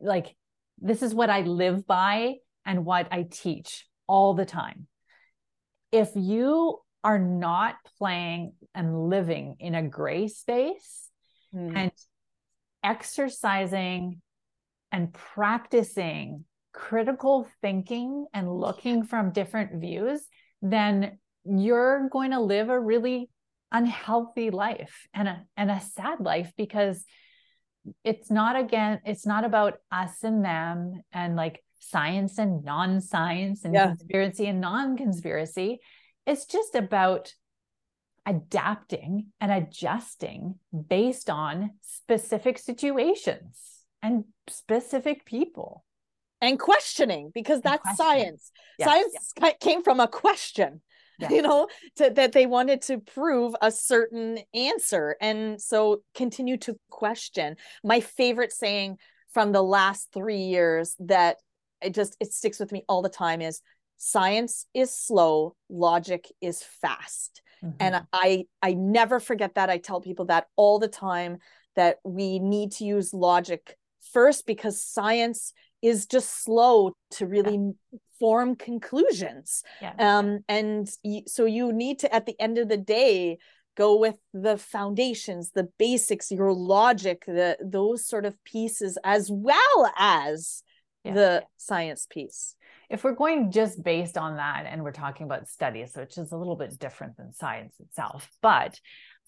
like, 0.00 0.36
this 0.78 1.02
is 1.02 1.14
what 1.14 1.30
I 1.30 1.42
live 1.42 1.86
by 1.86 2.34
and 2.64 2.84
what 2.84 3.08
I 3.10 3.26
teach 3.30 3.86
all 4.06 4.34
the 4.34 4.44
time. 4.44 4.86
If 5.92 6.10
you 6.14 6.78
are 7.02 7.18
not 7.18 7.76
playing 7.98 8.52
and 8.74 9.08
living 9.08 9.56
in 9.60 9.74
a 9.74 9.88
gray 9.88 10.28
space 10.28 11.08
mm. 11.54 11.76
and 11.76 11.92
exercising 12.82 14.20
and 14.92 15.12
practicing 15.12 16.44
critical 16.72 17.48
thinking 17.62 18.26
and 18.34 18.52
looking 18.52 19.04
from 19.04 19.32
different 19.32 19.80
views, 19.80 20.20
then 20.60 21.18
you're 21.44 22.08
going 22.10 22.32
to 22.32 22.40
live 22.40 22.68
a 22.68 22.78
really 22.78 23.30
unhealthy 23.72 24.50
life 24.50 25.06
and 25.12 25.28
a 25.28 25.44
and 25.56 25.70
a 25.70 25.80
sad 25.80 26.20
life 26.20 26.52
because 26.56 27.04
it's 28.04 28.30
not 28.30 28.56
again 28.56 29.00
it's 29.04 29.26
not 29.26 29.44
about 29.44 29.74
us 29.90 30.22
and 30.22 30.44
them 30.44 31.02
and 31.12 31.36
like 31.36 31.62
science 31.80 32.38
and 32.38 32.64
non-science 32.64 33.64
and 33.64 33.74
yeah. 33.74 33.88
conspiracy 33.88 34.46
and 34.46 34.60
non-conspiracy 34.60 35.78
it's 36.26 36.46
just 36.46 36.74
about 36.74 37.32
adapting 38.26 39.26
and 39.40 39.52
adjusting 39.52 40.56
based 40.88 41.30
on 41.30 41.70
specific 41.80 42.58
situations 42.58 43.84
and 44.02 44.24
specific 44.48 45.24
people 45.24 45.84
and 46.40 46.58
questioning 46.58 47.30
because 47.32 47.60
that's 47.60 47.96
science 47.96 48.50
yes. 48.78 48.88
science 48.88 49.32
yes. 49.40 49.54
came 49.60 49.82
from 49.82 50.00
a 50.00 50.08
question 50.08 50.80
yeah. 51.18 51.30
you 51.30 51.42
know 51.42 51.68
to, 51.96 52.10
that 52.10 52.32
they 52.32 52.46
wanted 52.46 52.82
to 52.82 52.98
prove 52.98 53.54
a 53.60 53.70
certain 53.70 54.38
answer 54.54 55.16
and 55.20 55.60
so 55.60 56.02
continue 56.14 56.56
to 56.56 56.76
question 56.90 57.56
my 57.84 58.00
favorite 58.00 58.52
saying 58.52 58.96
from 59.32 59.52
the 59.52 59.62
last 59.62 60.08
three 60.12 60.42
years 60.42 60.96
that 60.98 61.36
it 61.82 61.94
just 61.94 62.16
it 62.20 62.32
sticks 62.32 62.58
with 62.58 62.72
me 62.72 62.82
all 62.88 63.02
the 63.02 63.08
time 63.08 63.40
is 63.40 63.60
science 63.96 64.66
is 64.74 64.94
slow 64.94 65.54
logic 65.68 66.30
is 66.40 66.62
fast 66.62 67.42
mm-hmm. 67.64 67.76
and 67.80 68.02
i 68.12 68.44
i 68.62 68.74
never 68.74 69.20
forget 69.20 69.54
that 69.54 69.70
i 69.70 69.78
tell 69.78 70.00
people 70.00 70.26
that 70.26 70.46
all 70.56 70.78
the 70.78 70.88
time 70.88 71.38
that 71.76 71.98
we 72.04 72.38
need 72.38 72.72
to 72.72 72.84
use 72.84 73.12
logic 73.14 73.76
first 74.12 74.46
because 74.46 74.82
science 74.82 75.52
is 75.82 76.06
just 76.06 76.44
slow 76.44 76.92
to 77.12 77.26
really 77.26 77.54
yeah. 77.54 77.98
form 78.18 78.56
conclusions. 78.56 79.62
Yeah. 79.80 79.94
um 79.98 80.40
and 80.48 80.88
y- 81.04 81.24
so 81.26 81.44
you 81.44 81.72
need 81.72 81.98
to 82.00 82.14
at 82.14 82.26
the 82.26 82.38
end 82.40 82.58
of 82.58 82.68
the 82.68 82.76
day 82.76 83.38
go 83.76 83.98
with 83.98 84.16
the 84.32 84.56
foundations 84.56 85.50
the 85.50 85.68
basics 85.78 86.30
your 86.30 86.52
logic 86.52 87.24
the 87.26 87.58
those 87.62 88.06
sort 88.06 88.24
of 88.24 88.42
pieces 88.44 88.96
as 89.04 89.30
well 89.30 89.92
as 89.98 90.62
yeah. 91.04 91.14
the 91.14 91.44
science 91.56 92.06
piece. 92.08 92.56
If 92.88 93.02
we're 93.04 93.12
going 93.14 93.50
just 93.50 93.82
based 93.82 94.16
on 94.16 94.36
that 94.36 94.64
and 94.66 94.82
we're 94.82 94.92
talking 94.92 95.26
about 95.26 95.48
studies 95.48 95.92
which 95.94 96.16
is 96.18 96.32
a 96.32 96.36
little 96.36 96.56
bit 96.56 96.78
different 96.78 97.16
than 97.16 97.32
science 97.32 97.74
itself 97.80 98.30
but 98.40 98.78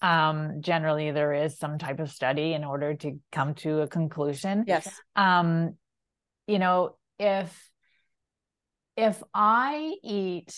um, 0.01 0.61
generally 0.61 1.11
there 1.11 1.33
is 1.33 1.57
some 1.57 1.77
type 1.77 1.99
of 1.99 2.09
study 2.09 2.53
in 2.53 2.63
order 2.63 2.93
to 2.95 3.19
come 3.31 3.53
to 3.55 3.81
a 3.81 3.87
conclusion. 3.87 4.63
Yes. 4.67 4.89
Um, 5.15 5.75
you 6.49 6.59
know 6.59 6.95
if 7.19 7.69
if 8.97 9.21
I 9.33 9.95
eat 10.03 10.53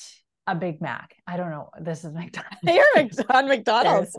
a 0.47 0.55
Big 0.55 0.81
Mac, 0.81 1.15
I 1.27 1.37
don't 1.37 1.51
know, 1.51 1.69
this 1.79 2.03
is 2.03 2.13
McDonald's. 2.13 2.57
You're 2.63 3.37
on 3.37 3.47
McDonald's. 3.47 4.15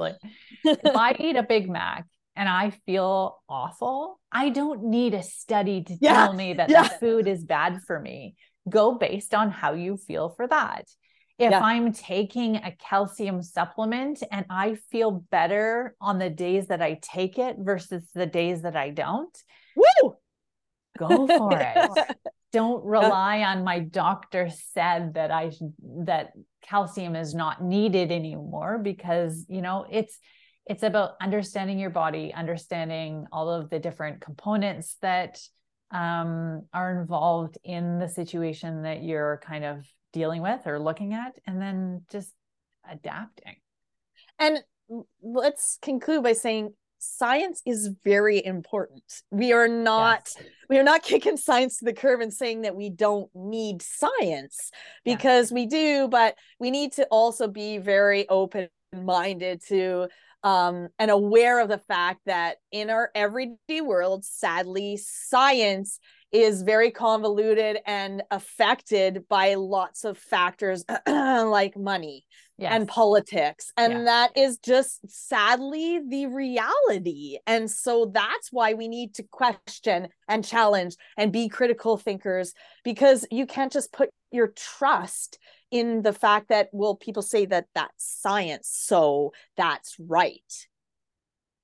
if 0.64 0.96
I 0.96 1.16
eat 1.18 1.36
a 1.36 1.42
Big 1.42 1.68
Mac 1.68 2.06
and 2.36 2.48
I 2.48 2.70
feel 2.86 3.38
awful, 3.48 4.20
I 4.30 4.50
don't 4.50 4.84
need 4.84 5.14
a 5.14 5.22
study 5.22 5.82
to 5.84 5.96
yeah. 6.00 6.14
tell 6.14 6.32
me 6.32 6.54
that 6.54 6.70
yeah. 6.70 6.84
the 6.84 6.88
food 7.00 7.26
is 7.26 7.44
bad 7.44 7.80
for 7.86 7.98
me. 7.98 8.36
Go 8.68 8.94
based 8.94 9.34
on 9.34 9.50
how 9.50 9.74
you 9.74 9.96
feel 9.96 10.28
for 10.28 10.46
that. 10.46 10.84
If 11.38 11.50
yeah. 11.50 11.60
I'm 11.60 11.92
taking 11.92 12.56
a 12.56 12.76
calcium 12.88 13.42
supplement 13.42 14.22
and 14.30 14.46
I 14.48 14.76
feel 14.92 15.10
better 15.10 15.96
on 16.00 16.18
the 16.18 16.30
days 16.30 16.68
that 16.68 16.80
I 16.80 17.00
take 17.02 17.38
it 17.38 17.56
versus 17.58 18.04
the 18.14 18.26
days 18.26 18.62
that 18.62 18.76
I 18.76 18.90
don't, 18.90 19.36
woo, 19.74 20.16
go 20.98 21.26
for 21.26 21.58
it 21.58 22.16
don't 22.52 22.84
rely 22.84 23.40
on 23.42 23.64
my 23.64 23.78
doctor 23.78 24.50
said 24.50 25.14
that 25.14 25.30
I 25.30 25.50
that 26.04 26.32
calcium 26.62 27.16
is 27.16 27.34
not 27.34 27.62
needed 27.62 28.12
anymore 28.12 28.78
because 28.78 29.46
you 29.48 29.62
know 29.62 29.86
it's 29.90 30.18
it's 30.66 30.84
about 30.84 31.14
understanding 31.20 31.78
your 31.78 31.90
body, 31.90 32.32
understanding 32.32 33.26
all 33.32 33.50
of 33.50 33.68
the 33.68 33.80
different 33.80 34.20
components 34.20 34.96
that 35.02 35.40
um, 35.90 36.62
are 36.72 37.00
involved 37.00 37.58
in 37.64 37.98
the 37.98 38.08
situation 38.08 38.82
that 38.82 39.02
you're 39.02 39.40
kind 39.44 39.64
of 39.64 39.84
dealing 40.12 40.40
with 40.40 40.66
or 40.66 40.78
looking 40.78 41.14
at, 41.14 41.32
and 41.46 41.60
then 41.60 42.02
just 42.10 42.32
adapting. 42.88 43.56
And 44.38 44.58
let's 45.20 45.78
conclude 45.82 46.22
by 46.22 46.34
saying 46.34 46.74
science 47.02 47.60
is 47.66 47.90
very 48.04 48.44
important. 48.44 49.02
We 49.30 49.52
are 49.52 49.68
not 49.68 50.28
yes. 50.36 50.46
we 50.68 50.78
are 50.78 50.84
not 50.84 51.02
kicking 51.12 51.36
science 51.36 51.78
to 51.78 51.84
the 51.84 51.92
curb 51.92 52.20
and 52.20 52.32
saying 52.32 52.62
that 52.62 52.76
we 52.76 52.90
don't 52.90 53.28
need 53.34 53.82
science 53.82 54.70
because 55.04 55.50
yeah. 55.50 55.54
we 55.54 55.66
do, 55.66 56.08
but 56.08 56.36
we 56.58 56.70
need 56.70 56.92
to 56.92 57.06
also 57.10 57.48
be 57.48 57.78
very 57.78 58.28
open 58.28 58.68
minded 58.94 59.62
to 59.68 60.08
um, 60.44 60.88
and 60.98 61.10
aware 61.10 61.60
of 61.60 61.68
the 61.68 61.78
fact 61.78 62.20
that 62.26 62.56
in 62.72 62.90
our 62.90 63.10
everyday 63.14 63.80
world, 63.80 64.24
sadly, 64.24 64.96
science 64.96 66.00
is 66.32 66.62
very 66.62 66.90
convoluted 66.90 67.78
and 67.86 68.22
affected 68.30 69.28
by 69.28 69.54
lots 69.54 70.04
of 70.04 70.18
factors 70.18 70.84
like 71.06 71.76
money 71.76 72.24
yes. 72.62 72.72
and 72.72 72.88
politics. 72.88 73.72
And 73.76 73.92
yeah. 73.92 74.04
that 74.04 74.36
is 74.36 74.58
just 74.58 75.00
sadly 75.08 76.00
the 76.08 76.26
reality. 76.26 77.38
And 77.46 77.70
so 77.70 78.10
that's 78.12 78.52
why 78.52 78.74
we 78.74 78.88
need 78.88 79.14
to 79.14 79.22
question 79.22 80.08
and 80.28 80.44
challenge 80.44 80.96
and 81.16 81.32
be 81.32 81.48
critical 81.48 81.96
thinkers 81.96 82.54
because 82.84 83.26
you 83.30 83.46
can't 83.46 83.72
just 83.72 83.92
put 83.92 84.10
your 84.30 84.48
trust 84.48 85.38
in 85.70 86.02
the 86.02 86.12
fact 86.12 86.48
that, 86.48 86.68
well, 86.72 86.96
people 86.96 87.22
say 87.22 87.46
that 87.46 87.66
that's 87.74 88.04
science. 88.20 88.68
So 88.72 89.32
that's 89.56 89.96
right 89.98 90.66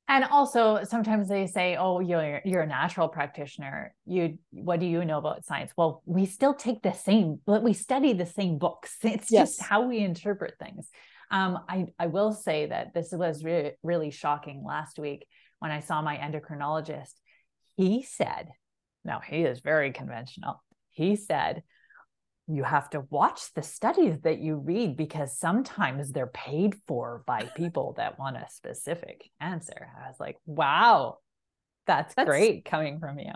and 0.08 0.24
also 0.24 0.80
sometimes 0.84 1.28
they 1.28 1.46
say 1.46 1.76
oh 1.76 2.00
you're 2.00 2.40
you're 2.44 2.62
a 2.62 2.66
natural 2.66 3.08
practitioner 3.08 3.94
you 4.06 4.38
what 4.50 4.80
do 4.80 4.86
you 4.86 5.04
know 5.04 5.18
about 5.18 5.44
science 5.44 5.70
well 5.76 6.02
we 6.06 6.24
still 6.26 6.54
take 6.54 6.82
the 6.82 6.92
same 6.92 7.38
but 7.46 7.62
we 7.62 7.72
study 7.72 8.12
the 8.12 8.26
same 8.26 8.58
books 8.58 8.96
it's 9.02 9.30
yes. 9.30 9.56
just 9.56 9.62
how 9.62 9.82
we 9.82 9.98
interpret 9.98 10.54
things 10.58 10.90
um, 11.30 11.58
I, 11.68 11.86
I 11.98 12.06
will 12.06 12.32
say 12.32 12.66
that 12.66 12.94
this 12.94 13.12
was 13.12 13.44
really, 13.44 13.72
really 13.82 14.10
shocking 14.10 14.64
last 14.64 14.98
week 14.98 15.26
when 15.58 15.70
I 15.70 15.80
saw 15.80 16.00
my 16.00 16.16
endocrinologist. 16.16 17.12
He 17.76 18.02
said, 18.02 18.48
now 19.04 19.20
he 19.20 19.42
is 19.42 19.60
very 19.60 19.92
conventional. 19.92 20.62
He 20.90 21.16
said, 21.16 21.62
you 22.48 22.64
have 22.64 22.88
to 22.90 23.04
watch 23.10 23.52
the 23.54 23.62
studies 23.62 24.20
that 24.22 24.38
you 24.38 24.56
read 24.56 24.96
because 24.96 25.38
sometimes 25.38 26.12
they're 26.12 26.26
paid 26.26 26.74
for 26.86 27.22
by 27.26 27.42
people 27.56 27.94
that 27.98 28.18
want 28.18 28.36
a 28.36 28.46
specific 28.48 29.30
answer. 29.40 29.90
I 30.02 30.08
was 30.08 30.18
like, 30.18 30.36
wow, 30.46 31.18
that's, 31.86 32.14
that's 32.14 32.28
great 32.28 32.64
coming 32.64 32.98
from 32.98 33.18
you. 33.18 33.32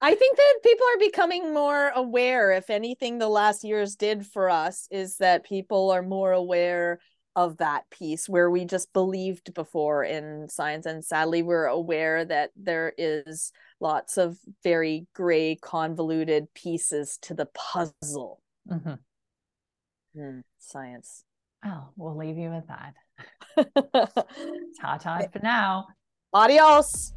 I 0.00 0.14
think 0.14 0.36
that 0.36 0.54
people 0.62 0.86
are 0.94 0.98
becoming 0.98 1.54
more 1.54 1.88
aware. 1.94 2.52
If 2.52 2.68
anything, 2.68 3.18
the 3.18 3.28
last 3.28 3.64
years 3.64 3.96
did 3.96 4.26
for 4.26 4.50
us 4.50 4.86
is 4.90 5.16
that 5.16 5.46
people 5.46 5.90
are 5.90 6.02
more 6.02 6.32
aware 6.32 7.00
of 7.36 7.56
that 7.56 7.88
piece 7.90 8.28
where 8.28 8.50
we 8.50 8.64
just 8.64 8.92
believed 8.92 9.54
before 9.54 10.04
in 10.04 10.48
science 10.48 10.86
and 10.86 11.04
sadly 11.04 11.42
we're 11.42 11.66
aware 11.66 12.24
that 12.24 12.50
there 12.54 12.92
is 12.96 13.50
lots 13.84 14.16
of 14.16 14.38
very 14.62 15.06
gray 15.14 15.54
convoluted 15.56 16.52
pieces 16.54 17.18
to 17.22 17.34
the 17.34 17.46
puzzle 17.54 18.40
Mhm. 18.68 18.98
Hmm, 20.16 20.40
science 20.58 21.24
Oh, 21.66 21.88
we'll 21.96 22.16
leave 22.16 22.36
you 22.36 22.50
with 22.50 22.66
that. 22.68 22.92
Ta 24.80 24.98
ta 24.98 25.20
for 25.32 25.38
now. 25.40 25.86
adios 26.32 27.12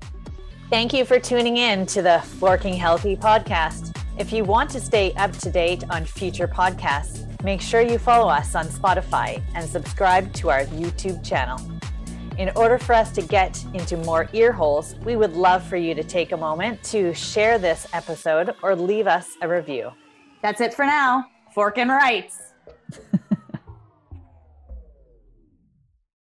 Thank 0.69 0.91
you 0.93 1.05
for 1.05 1.17
tuning 1.19 1.55
in 1.57 1.85
to 1.87 2.01
the 2.01 2.19
Forking 2.39 2.73
Healthy 2.73 3.15
podcast. 3.15 3.95
If 4.19 4.33
you 4.33 4.43
want 4.43 4.69
to 4.71 4.81
stay 4.81 5.13
up 5.13 5.31
to 5.43 5.49
date 5.49 5.83
on 5.89 6.03
future 6.03 6.47
podcasts, 6.47 7.23
make 7.41 7.61
sure 7.61 7.79
you 7.79 7.97
follow 7.97 8.27
us 8.27 8.53
on 8.53 8.65
Spotify 8.65 9.41
and 9.55 9.69
subscribe 9.69 10.33
to 10.33 10.49
our 10.49 10.65
YouTube 10.65 11.23
channel. 11.23 11.57
In 12.37 12.51
order 12.55 12.77
for 12.77 12.93
us 12.93 13.11
to 13.13 13.23
get 13.23 13.65
into 13.73 13.97
more 13.97 14.29
ear 14.31 14.51
holes, 14.51 14.93
we 15.03 15.15
would 15.15 15.33
love 15.33 15.63
for 15.63 15.75
you 15.75 15.95
to 15.95 16.03
take 16.03 16.33
a 16.33 16.37
moment 16.37 16.83
to 16.83 17.11
share 17.15 17.57
this 17.57 17.87
episode 17.93 18.55
or 18.61 18.75
leave 18.75 19.07
us 19.07 19.37
a 19.41 19.47
review. 19.47 19.91
That's 20.43 20.61
it 20.61 20.71
for 20.75 20.85
now. 20.85 21.25
Fork 21.55 21.79
and 21.79 21.89
rights. 21.89 22.53